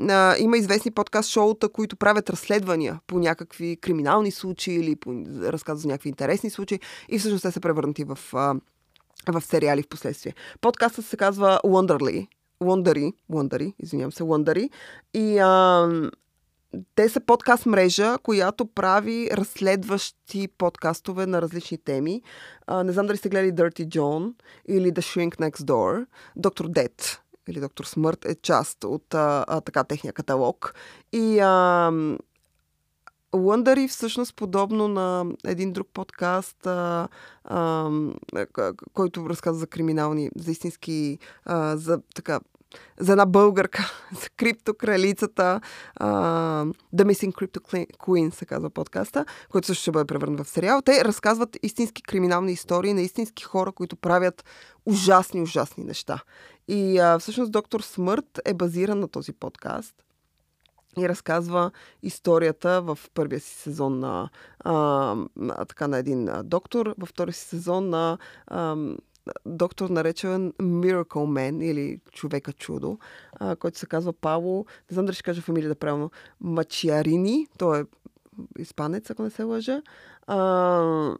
А, 0.08 0.36
има 0.38 0.56
известни 0.56 0.90
подкаст 0.90 1.30
шоута, 1.30 1.68
които 1.68 1.96
правят 1.96 2.30
разследвания 2.30 3.00
по 3.06 3.18
някакви 3.18 3.76
криминални 3.76 4.30
случаи 4.30 4.74
или 4.74 4.96
по, 4.96 5.24
разказват 5.42 5.82
за 5.82 5.88
някакви 5.88 6.08
интересни 6.08 6.50
случаи 6.50 6.80
и 7.08 7.18
всъщност 7.18 7.42
те 7.42 7.50
се 7.50 7.60
превърнати 7.60 8.04
в, 8.04 8.18
а, 8.32 8.54
в 9.28 9.40
сериали 9.40 9.82
в 9.82 9.88
последствие. 9.88 10.34
Подкастът 10.60 11.06
се 11.06 11.16
казва 11.16 11.60
Wonderly. 11.64 12.26
Wondery, 12.60 13.12
Wondery, 13.32 13.74
извинявам 13.78 14.12
се, 14.12 14.22
Wondery. 14.22 14.70
И 15.14 15.38
а, 15.38 15.88
те 16.94 17.08
са 17.08 17.20
подкаст 17.20 17.66
мрежа, 17.66 18.18
която 18.22 18.66
прави 18.66 19.28
разследващи 19.32 20.48
подкастове 20.58 21.26
на 21.26 21.42
различни 21.42 21.78
теми. 21.78 22.22
А, 22.66 22.84
не 22.84 22.92
знам 22.92 23.06
дали 23.06 23.16
сте 23.16 23.28
гледали 23.28 23.52
Dirty 23.52 23.88
John 23.88 24.34
или 24.68 24.92
The 24.92 24.98
Shrink 24.98 25.36
Next 25.36 25.60
Door. 25.60 26.06
Доктор 26.36 26.68
Дет 26.68 27.22
или 27.48 27.60
Доктор 27.60 27.84
Смърт 27.84 28.24
е 28.24 28.34
част 28.34 28.84
от 28.84 29.14
а, 29.14 29.44
а, 29.48 29.60
така 29.60 29.84
техния 29.84 30.12
каталог. 30.12 30.74
И 31.12 31.38
а, 31.38 31.90
Wondery 33.32 33.88
всъщност 33.88 34.36
подобно 34.36 34.88
на 34.88 35.24
един 35.44 35.72
друг 35.72 35.88
подкаст, 35.94 36.66
а, 36.66 37.08
а, 37.44 37.90
който 38.94 39.30
разказва 39.30 39.58
за 39.60 39.66
криминални, 39.66 40.30
за 40.36 40.50
истински, 40.50 41.18
а, 41.44 41.76
за 41.76 42.00
така 42.14 42.40
за 43.00 43.12
една 43.12 43.26
българка, 43.26 43.92
за 44.22 44.28
криптокралицата, 44.36 45.60
uh, 46.00 46.74
The 46.96 47.04
Missing 47.04 47.32
Crypto 47.32 47.86
Queen 47.96 48.30
се 48.34 48.46
казва 48.46 48.70
подкаста, 48.70 49.24
който 49.50 49.66
също 49.66 49.82
ще 49.82 49.90
бъде 49.90 50.04
превърнат 50.04 50.46
в 50.46 50.50
сериал. 50.50 50.82
Те 50.82 51.04
разказват 51.04 51.56
истински 51.62 52.02
криминални 52.02 52.52
истории 52.52 52.94
на 52.94 53.02
истински 53.02 53.44
хора, 53.44 53.72
които 53.72 53.96
правят 53.96 54.44
ужасни, 54.86 55.42
ужасни 55.42 55.84
неща. 55.84 56.22
И 56.68 57.00
uh, 57.00 57.18
всъщност 57.18 57.52
Доктор 57.52 57.80
Смърт 57.80 58.40
е 58.44 58.54
базиран 58.54 59.00
на 59.00 59.08
този 59.08 59.32
подкаст 59.32 59.94
и 60.98 61.08
разказва 61.08 61.70
историята 62.02 62.82
в 62.82 62.98
първия 63.14 63.40
си 63.40 63.54
сезон 63.54 63.98
на, 63.98 64.30
а, 64.58 65.16
така, 65.68 65.88
на 65.88 65.98
един 65.98 66.28
доктор, 66.44 66.94
във 66.98 67.08
втория 67.08 67.34
си 67.34 67.44
сезон 67.44 67.88
на 67.88 68.18
а, 68.46 68.76
доктор 69.46 69.90
наречен 69.90 70.52
Miracle 70.52 71.04
Man 71.06 71.64
или 71.64 72.00
човека 72.12 72.52
чудо, 72.52 72.98
който 73.58 73.78
се 73.78 73.86
казва 73.86 74.12
Павло, 74.12 74.66
не 74.90 74.94
знам 74.94 75.06
дали 75.06 75.14
ще 75.14 75.22
кажа 75.22 75.42
фамилията 75.42 75.74
правилно, 75.74 76.10
Мачиарини, 76.40 77.46
той 77.58 77.80
е 77.80 77.84
испанец, 78.58 79.10
ако 79.10 79.22
не 79.22 79.30
се 79.30 79.42
лъжа, 79.42 79.82
а, 80.26 81.16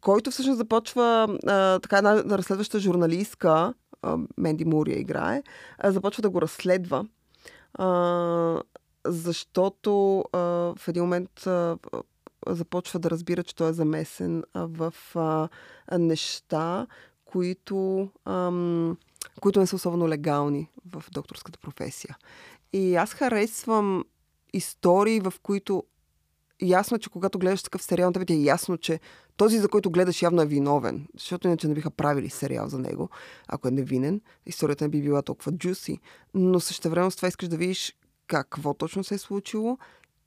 който 0.00 0.30
всъщност 0.30 0.58
започва 0.58 1.38
а, 1.46 1.78
така 1.78 1.98
една 1.98 2.24
разследваща 2.38 2.80
журналистка, 2.80 3.74
а, 4.02 4.18
Менди 4.36 4.64
Мурия 4.64 4.98
играе, 4.98 5.42
а, 5.78 5.92
започва 5.92 6.22
да 6.22 6.30
го 6.30 6.42
разследва, 6.42 7.04
а, 7.74 8.62
защото 9.06 10.24
а, 10.32 10.38
в 10.78 10.88
един 10.88 11.02
момент 11.02 11.46
а, 11.46 11.76
започва 12.48 12.98
да 12.98 13.10
разбира, 13.10 13.44
че 13.44 13.56
той 13.56 13.70
е 13.70 13.72
замесен 13.72 14.44
в 14.54 14.94
неща, 15.98 16.86
които, 17.24 18.08
ам, 18.24 18.96
които 19.40 19.60
не 19.60 19.66
са 19.66 19.76
особено 19.76 20.08
легални 20.08 20.70
в 20.92 21.04
докторската 21.12 21.58
професия. 21.58 22.16
И 22.72 22.96
аз 22.96 23.12
харесвам 23.12 24.04
истории, 24.52 25.20
в 25.20 25.34
които 25.42 25.84
ясно, 26.62 26.94
е, 26.96 26.98
че 26.98 27.10
когато 27.10 27.38
гледаш 27.38 27.62
такъв 27.62 27.82
сериал, 27.82 28.12
тебе 28.12 28.24
ти 28.24 28.32
е 28.32 28.42
ясно, 28.42 28.76
че 28.76 29.00
този, 29.36 29.58
за 29.58 29.68
който 29.68 29.90
гледаш, 29.90 30.22
явно 30.22 30.42
е 30.42 30.46
виновен. 30.46 31.06
Защото 31.14 31.48
иначе 31.48 31.68
не 31.68 31.74
биха 31.74 31.90
правили 31.90 32.30
сериал 32.30 32.68
за 32.68 32.78
него, 32.78 33.08
ако 33.48 33.68
е 33.68 33.70
невинен. 33.70 34.20
Историята 34.46 34.84
не 34.84 34.88
би 34.88 35.02
била 35.02 35.22
толкова 35.22 35.52
джуси. 35.52 35.98
Но 36.34 36.60
също 36.60 36.90
време 36.90 37.10
с 37.10 37.16
това 37.16 37.28
искаш 37.28 37.48
да 37.48 37.56
видиш 37.56 37.96
какво 38.26 38.74
точно 38.74 39.04
се 39.04 39.14
е 39.14 39.18
случило 39.18 39.78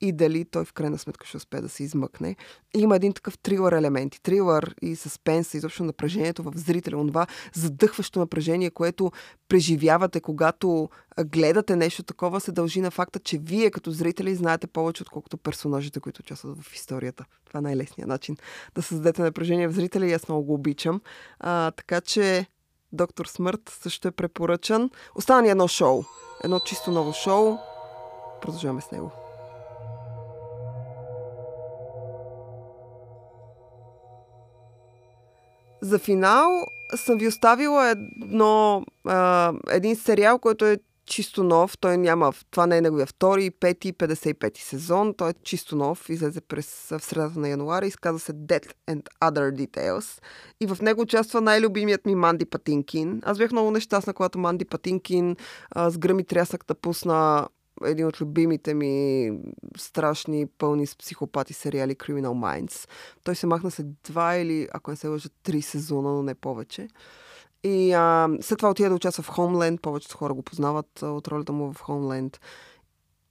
и 0.02 0.12
дали 0.12 0.46
той 0.46 0.66
в 0.66 0.74
крайна 0.74 0.98
сметка 0.98 1.26
ще 1.26 1.38
успее 1.38 1.62
да 1.62 1.70
се 1.70 1.84
измъкне. 1.84 2.36
И 2.76 2.80
има 2.80 2.96
един 2.96 3.14
такъв 3.14 3.38
трилър 3.38 3.72
елемент. 3.72 4.16
И 4.16 4.22
трилър 4.22 4.76
и 4.82 4.96
съспенс, 4.96 5.54
изобщо 5.54 5.84
напрежението 5.84 6.44
в 6.44 6.52
зрителя, 6.56 7.08
това 7.08 7.28
задъхващо 7.54 8.20
напрежение, 8.20 8.70
което 8.70 9.12
преживявате, 9.48 10.22
когато 10.22 10.90
гледате 11.26 11.76
нещо 11.76 12.04
такова, 12.04 12.40
се 12.40 12.52
дължи 12.52 12.82
на 12.82 12.92
факта, 12.92 13.20
че 13.20 13.38
вие 13.38 13.72
като 13.72 13.92
зрители 13.92 14.36
знаете 14.36 14.68
повече, 14.68 15.04
отколкото 15.04 15.38
персонажите, 15.38 16.00
които 16.00 16.20
участват 16.20 16.62
в 16.62 16.76
историята. 16.76 17.26
Това 17.46 17.58
е 17.58 17.62
най-лесният 17.62 18.10
начин 18.10 18.38
да 18.76 18.82
създадете 18.82 19.22
напрежение 19.22 19.68
в 19.68 19.74
зрителя 19.74 20.06
и 20.06 20.14
аз 20.14 20.28
много 20.28 20.44
го 20.44 20.54
обичам. 20.54 21.02
А, 21.40 21.72
така 21.72 22.02
че 22.02 22.48
Доктор 22.94 23.26
Смърт 23.26 23.78
също 23.82 24.08
е 24.08 24.12
препоръчан. 24.12 24.90
Остана 25.16 25.42
ни 25.42 25.50
едно 25.50 25.68
шоу. 25.68 26.04
Едно 26.44 26.60
чисто 26.60 26.92
ново 26.92 27.14
шоу. 27.14 27.58
Продължаваме 28.42 28.82
с 28.82 28.92
него. 28.92 29.21
За 35.82 36.00
финал 36.00 36.66
съм 36.96 37.18
ви 37.18 37.28
оставила 37.28 37.90
едно, 37.90 38.86
а, 39.06 39.54
един 39.70 39.96
сериал, 39.96 40.40
който 40.40 40.66
е 40.66 40.78
чисто 41.06 41.44
нов. 41.44 41.78
Той 41.78 41.98
няма, 41.98 42.34
това 42.52 42.68
не 42.68 42.78
е 42.78 42.82
неговия 42.82 43.06
втори, 43.06 43.52
пети, 43.52 43.94
55 43.94 44.58
сезон. 44.58 45.14
Той 45.14 45.30
е 45.30 45.34
чисто 45.44 45.76
нов. 45.76 46.10
Излезе 46.10 46.42
през 46.42 46.88
в 46.90 47.00
средата 47.00 47.40
на 47.40 47.50
януари. 47.50 47.88
Изказва 47.88 48.20
се 48.20 48.34
Death 48.34 48.74
and 48.90 49.04
Other 49.22 49.68
Details. 49.68 50.22
И 50.62 50.68
в 50.68 50.82
него 50.82 51.02
участва 51.02 51.42
най-любимият 51.42 52.06
ми 52.06 52.16
Манди 52.16 52.46
Патинкин. 52.46 53.22
Аз 53.26 53.38
бях 53.38 53.52
много 53.52 53.72
нещастна, 53.72 54.14
когато 54.14 54.40
Манди 54.40 54.66
Патинкин 54.66 55.36
а, 55.72 55.90
с 55.90 55.98
гръм 55.98 56.20
и 56.20 56.24
трясък 56.24 56.66
да 56.68 56.76
пусна 56.76 57.48
един 57.86 58.08
от 58.08 58.22
любимите 58.22 58.74
ми 58.74 59.32
страшни, 59.78 60.48
пълни 60.58 60.88
с 60.88 60.96
психопати 60.96 61.54
сериали 61.54 61.96
Criminal 61.96 62.66
Minds. 62.66 62.90
Той 63.24 63.36
се 63.36 63.48
махна 63.48 63.72
след 63.72 63.88
два 64.04 64.36
или, 64.36 64.68
ако 64.74 64.92
не 64.92 64.98
се 64.98 65.08
лъжа, 65.08 65.30
три 65.44 65.62
сезона, 65.62 66.12
но 66.12 66.24
не 66.24 66.36
повече. 66.36 66.88
И 67.64 67.94
а, 67.94 68.30
след 68.42 68.58
това 68.58 68.70
отида 68.70 68.90
да 68.90 68.96
участва 68.96 69.24
в 69.24 69.30
Homeland. 69.30 69.82
Повечето 69.82 70.18
хора 70.18 70.34
го 70.34 70.42
познават 70.42 71.02
от 71.02 71.28
ролята 71.28 71.54
му 71.54 71.74
в 71.74 71.82
Homeland. 71.82 72.38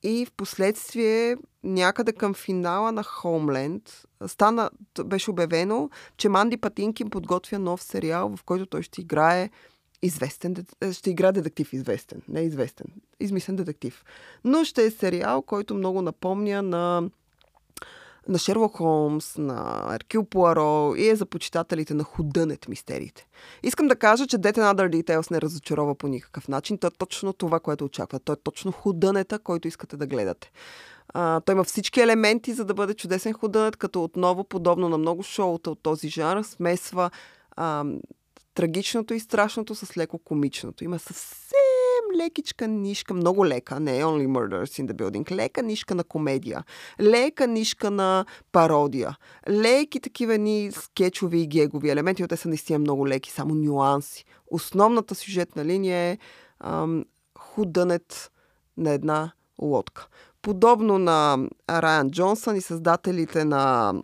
И 0.02 0.26
в 0.26 0.32
последствие, 0.32 1.36
някъде 1.64 2.12
към 2.12 2.34
финала 2.34 2.92
на 2.92 3.04
Homeland, 3.04 4.04
стана, 4.26 4.70
беше 5.04 5.30
обявено, 5.30 5.90
че 6.16 6.28
Манди 6.28 6.56
Патинкин 6.56 7.10
подготвя 7.10 7.58
нов 7.58 7.82
сериал, 7.82 8.36
в 8.36 8.44
който 8.44 8.66
той 8.66 8.82
ще 8.82 9.00
играе 9.00 9.50
известен, 10.02 10.56
е, 10.80 10.92
ще 10.92 11.10
игра 11.10 11.32
детектив 11.32 11.72
известен, 11.72 12.22
не 12.28 12.40
известен, 12.40 12.86
измислен 13.20 13.56
детектив. 13.56 14.04
Но 14.44 14.64
ще 14.64 14.84
е 14.84 14.90
сериал, 14.90 15.42
който 15.42 15.74
много 15.74 16.02
напомня 16.02 16.62
на 16.62 17.10
на 18.28 18.38
Шерлок 18.38 18.76
Холмс, 18.76 19.38
на 19.38 19.90
Еркил 19.94 20.24
Пуаро 20.24 20.94
и 20.96 21.08
е 21.08 21.16
за 21.16 21.26
почитателите 21.26 21.94
на 21.94 22.04
худънет 22.04 22.68
мистериите. 22.68 23.26
Искам 23.62 23.88
да 23.88 23.96
кажа, 23.96 24.26
че 24.26 24.38
Dead 24.38 24.58
and 24.58 24.74
Other 24.74 25.02
Details 25.02 25.30
не 25.30 25.40
разочарова 25.40 25.94
по 25.94 26.08
никакъв 26.08 26.48
начин. 26.48 26.78
Той 26.78 26.88
е 26.88 26.96
точно 26.98 27.32
това, 27.32 27.60
което 27.60 27.84
очаква. 27.84 28.20
Той 28.20 28.32
е 28.32 28.42
точно 28.42 28.72
худънета, 28.72 29.38
който 29.38 29.68
искате 29.68 29.96
да 29.96 30.06
гледате. 30.06 30.52
А, 31.08 31.40
той 31.40 31.52
има 31.54 31.64
всички 31.64 32.00
елементи, 32.00 32.52
за 32.52 32.64
да 32.64 32.74
бъде 32.74 32.94
чудесен 32.94 33.32
худънет, 33.32 33.76
като 33.76 34.04
отново, 34.04 34.44
подобно 34.44 34.88
на 34.88 34.98
много 34.98 35.22
шоута 35.22 35.70
от 35.70 35.82
този 35.82 36.08
жанр, 36.08 36.42
смесва 36.42 37.10
а, 37.56 37.84
трагичното 38.54 39.14
и 39.14 39.20
страшното 39.20 39.74
с 39.74 39.96
леко 39.96 40.18
комичното. 40.18 40.84
Има 40.84 40.98
съвсем 40.98 41.50
лекичка 42.16 42.68
нишка, 42.68 43.14
много 43.14 43.46
лека, 43.46 43.80
не 43.80 44.04
Only 44.04 44.26
Murders 44.26 44.82
in 44.82 44.92
the 44.92 44.92
Building, 44.92 45.30
лека 45.30 45.62
нишка 45.62 45.94
на 45.94 46.04
комедия, 46.04 46.64
лека 47.00 47.46
нишка 47.46 47.90
на 47.90 48.24
пародия, 48.52 49.16
леки 49.48 50.00
такива 50.00 50.38
ни 50.38 50.72
скетчови 50.72 51.40
и 51.40 51.46
гегови 51.46 51.90
елементи, 51.90 52.28
те 52.28 52.36
са 52.36 52.48
наистина 52.48 52.78
много 52.78 53.08
леки, 53.08 53.30
само 53.30 53.54
нюанси. 53.54 54.24
Основната 54.46 55.14
сюжетна 55.14 55.64
линия 55.64 55.98
е 55.98 56.18
ам, 56.60 57.04
худънет 57.38 58.30
на 58.76 58.90
една 58.90 59.32
лодка. 59.62 60.08
Подобно 60.42 60.98
на 60.98 61.48
Райан 61.70 62.10
Джонсън 62.10 62.56
и 62.56 62.60
създателите 62.60 63.44
на 63.44 63.94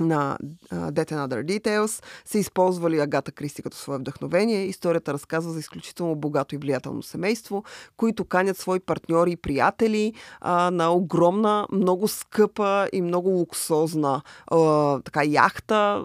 на 0.00 0.38
Death 0.72 1.12
and 1.12 1.28
Other 1.28 1.44
Details 1.44 2.04
са 2.24 2.38
използвали 2.38 2.98
Агата 2.98 3.32
Кристи 3.32 3.62
като 3.62 3.76
свое 3.76 3.98
вдъхновение. 3.98 4.64
Историята 4.64 5.12
разказва 5.12 5.52
за 5.52 5.58
изключително 5.58 6.14
богато 6.14 6.54
и 6.54 6.58
влиятелно 6.58 7.02
семейство, 7.02 7.64
които 7.96 8.24
канят 8.24 8.56
свои 8.56 8.80
партньори 8.80 9.32
и 9.32 9.36
приятели 9.36 10.14
uh, 10.44 10.70
на 10.70 10.92
огромна, 10.92 11.66
много 11.72 12.08
скъпа 12.08 12.88
и 12.92 13.02
много 13.02 13.28
луксозна 13.28 14.22
uh, 14.50 15.04
така 15.04 15.24
яхта, 15.24 16.04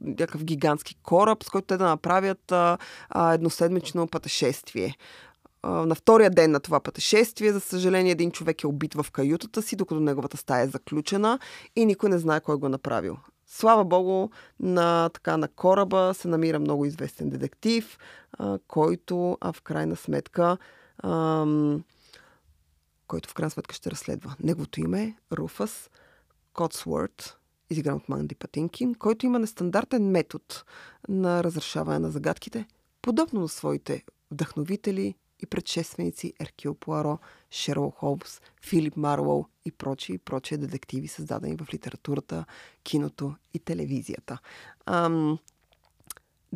някакъв 0.00 0.44
гигантски 0.44 0.96
кораб, 1.02 1.44
с 1.44 1.50
който 1.50 1.66
те 1.66 1.76
да 1.76 1.84
направят 1.84 2.52
а, 2.52 2.78
а, 3.10 3.34
едноседмично 3.34 4.08
пътешествие 4.08 4.96
на 5.70 5.94
втория 5.94 6.30
ден 6.30 6.50
на 6.50 6.60
това 6.60 6.80
пътешествие, 6.80 7.52
за 7.52 7.60
съжаление, 7.60 8.12
един 8.12 8.30
човек 8.30 8.62
е 8.62 8.66
убит 8.66 8.94
в 8.94 9.06
каютата 9.12 9.62
си, 9.62 9.76
докато 9.76 10.00
неговата 10.00 10.36
стая 10.36 10.64
е 10.64 10.68
заключена 10.68 11.38
и 11.76 11.86
никой 11.86 12.10
не 12.10 12.18
знае 12.18 12.40
кой 12.40 12.56
го 12.56 12.66
е 12.66 12.68
направил. 12.68 13.16
Слава 13.46 13.84
Богу, 13.84 14.28
на, 14.60 15.08
така, 15.08 15.36
на 15.36 15.48
кораба 15.48 16.12
се 16.14 16.28
намира 16.28 16.58
много 16.58 16.84
известен 16.84 17.30
детектив, 17.30 17.98
а, 18.38 18.58
който 18.68 19.38
а, 19.40 19.52
в 19.52 19.62
крайна 19.62 19.96
сметка 19.96 20.58
а, 20.98 21.46
който 23.08 23.28
в 23.28 23.34
крайна 23.34 23.50
сметка 23.50 23.74
ще 23.74 23.90
разследва. 23.90 24.36
Неговото 24.40 24.80
име 24.80 25.02
е 25.02 25.14
Руфас 25.32 25.90
Котсворт, 26.52 27.38
изигран 27.70 27.96
от 27.96 28.08
Манди 28.08 28.34
Патинкин, 28.34 28.94
който 28.94 29.26
има 29.26 29.38
нестандартен 29.38 30.10
метод 30.10 30.44
на 31.08 31.44
разрешаване 31.44 31.98
на 31.98 32.10
загадките, 32.10 32.66
подобно 33.02 33.40
на 33.40 33.48
своите 33.48 34.04
вдъхновители 34.30 35.14
и 35.40 35.46
предшественици 35.46 36.32
Еркил 36.40 36.74
Пуаро, 36.74 37.18
Шерлок 37.50 37.94
Холмс, 37.94 38.40
Филип 38.62 38.96
Марлоу 38.96 39.44
и 39.64 39.72
прочи 39.72 40.12
и 40.12 40.18
прочие 40.18 40.58
детективи, 40.58 41.08
създадени 41.08 41.56
в 41.56 41.74
литературата, 41.74 42.44
киното 42.82 43.34
и 43.54 43.58
телевизията. 43.58 44.38
Ам... 44.86 45.38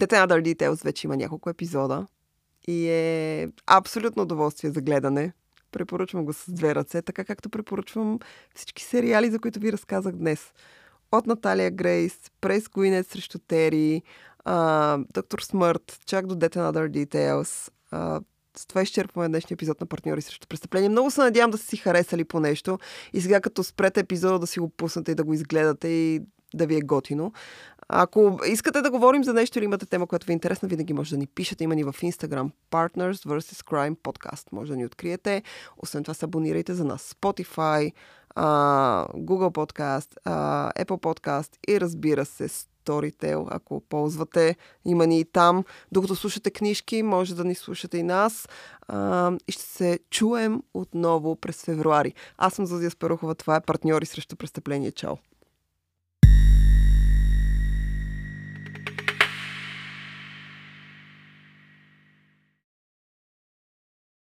Detail 0.00 0.26
Other 0.26 0.54
Details 0.54 0.84
вече 0.84 1.06
има 1.06 1.16
няколко 1.16 1.50
епизода 1.50 2.06
и 2.68 2.88
е 2.88 3.48
абсолютно 3.66 4.22
удоволствие 4.22 4.70
за 4.70 4.80
гледане. 4.80 5.32
Препоръчвам 5.72 6.24
го 6.24 6.32
с 6.32 6.52
две 6.52 6.74
ръце, 6.74 7.02
така 7.02 7.24
както 7.24 7.50
препоръчвам 7.50 8.18
всички 8.54 8.82
сериали, 8.82 9.30
за 9.30 9.38
които 9.38 9.60
ви 9.60 9.72
разказах 9.72 10.14
днес. 10.14 10.52
От 11.12 11.26
Наталия 11.26 11.70
Грейс, 11.70 12.18
през 12.40 12.68
Гуинет 12.68 13.06
срещу 13.06 13.38
Тери, 13.38 14.02
Доктор 15.14 15.40
Смърт, 15.40 16.00
чак 16.06 16.26
до 16.26 16.34
Death 16.34 16.56
and 16.56 17.06
Details, 17.06 17.70
с 18.56 18.66
това 18.66 18.82
изчерпваме 18.82 19.28
днешния 19.28 19.54
епизод 19.54 19.80
на 19.80 19.86
партньори 19.86 20.22
срещу 20.22 20.48
престъпление. 20.48 20.88
Много 20.88 21.10
се 21.10 21.20
надявам 21.20 21.50
да 21.50 21.58
са 21.58 21.66
си 21.66 21.76
харесали 21.76 22.24
по 22.24 22.40
нещо 22.40 22.78
и 23.12 23.20
сега 23.20 23.40
като 23.40 23.64
спрете 23.64 24.00
епизода 24.00 24.38
да 24.38 24.46
си 24.46 24.60
го 24.60 24.68
пуснете 24.68 25.12
и 25.12 25.14
да 25.14 25.24
го 25.24 25.34
изгледате 25.34 25.88
и 25.88 26.20
да 26.54 26.66
ви 26.66 26.76
е 26.76 26.80
готино. 26.80 27.32
Ако 27.88 28.40
искате 28.46 28.82
да 28.82 28.90
говорим 28.90 29.24
за 29.24 29.32
нещо 29.32 29.58
или 29.58 29.64
имате 29.64 29.86
тема, 29.86 30.06
която 30.06 30.26
ви 30.26 30.32
е 30.32 30.34
интересна, 30.34 30.68
винаги 30.68 30.92
може 30.92 31.10
да 31.10 31.18
ни 31.18 31.26
пишете. 31.26 31.64
Има 31.64 31.74
ни 31.74 31.84
в 31.84 31.92
Instagram 31.92 32.50
Partners 32.70 33.26
vs. 33.26 33.64
Crime 33.64 33.96
Podcast. 33.96 34.52
Може 34.52 34.72
да 34.72 34.76
ни 34.76 34.86
откриете. 34.86 35.42
Освен 35.78 36.04
това 36.04 36.14
се 36.14 36.24
абонирайте 36.24 36.74
за 36.74 36.84
нас 36.84 37.14
Spotify, 37.20 37.92
Google 38.36 39.50
Podcast, 39.50 40.14
Apple 40.84 41.02
Podcast 41.02 41.50
и 41.68 41.80
разбира 41.80 42.24
се 42.24 42.48
Storytel, 42.86 43.46
ако 43.50 43.80
ползвате. 43.80 44.56
Има 44.84 45.06
ни 45.06 45.20
и 45.20 45.24
там. 45.24 45.64
Докато 45.92 46.16
слушате 46.16 46.50
книжки, 46.50 47.02
може 47.02 47.34
да 47.34 47.44
ни 47.44 47.54
слушате 47.54 47.98
и 47.98 48.02
нас. 48.02 48.48
А, 48.88 49.32
и 49.48 49.52
ще 49.52 49.62
се 49.62 49.98
чуем 50.10 50.62
отново 50.74 51.36
през 51.36 51.64
февруари. 51.64 52.14
Аз 52.38 52.54
съм 52.54 52.66
Зазия 52.66 52.90
Спарухова. 52.90 53.34
Това 53.34 53.56
е 53.56 53.60
партньори 53.60 54.06
срещу 54.06 54.36
престъпление. 54.36 54.90
Чао! 54.90 55.16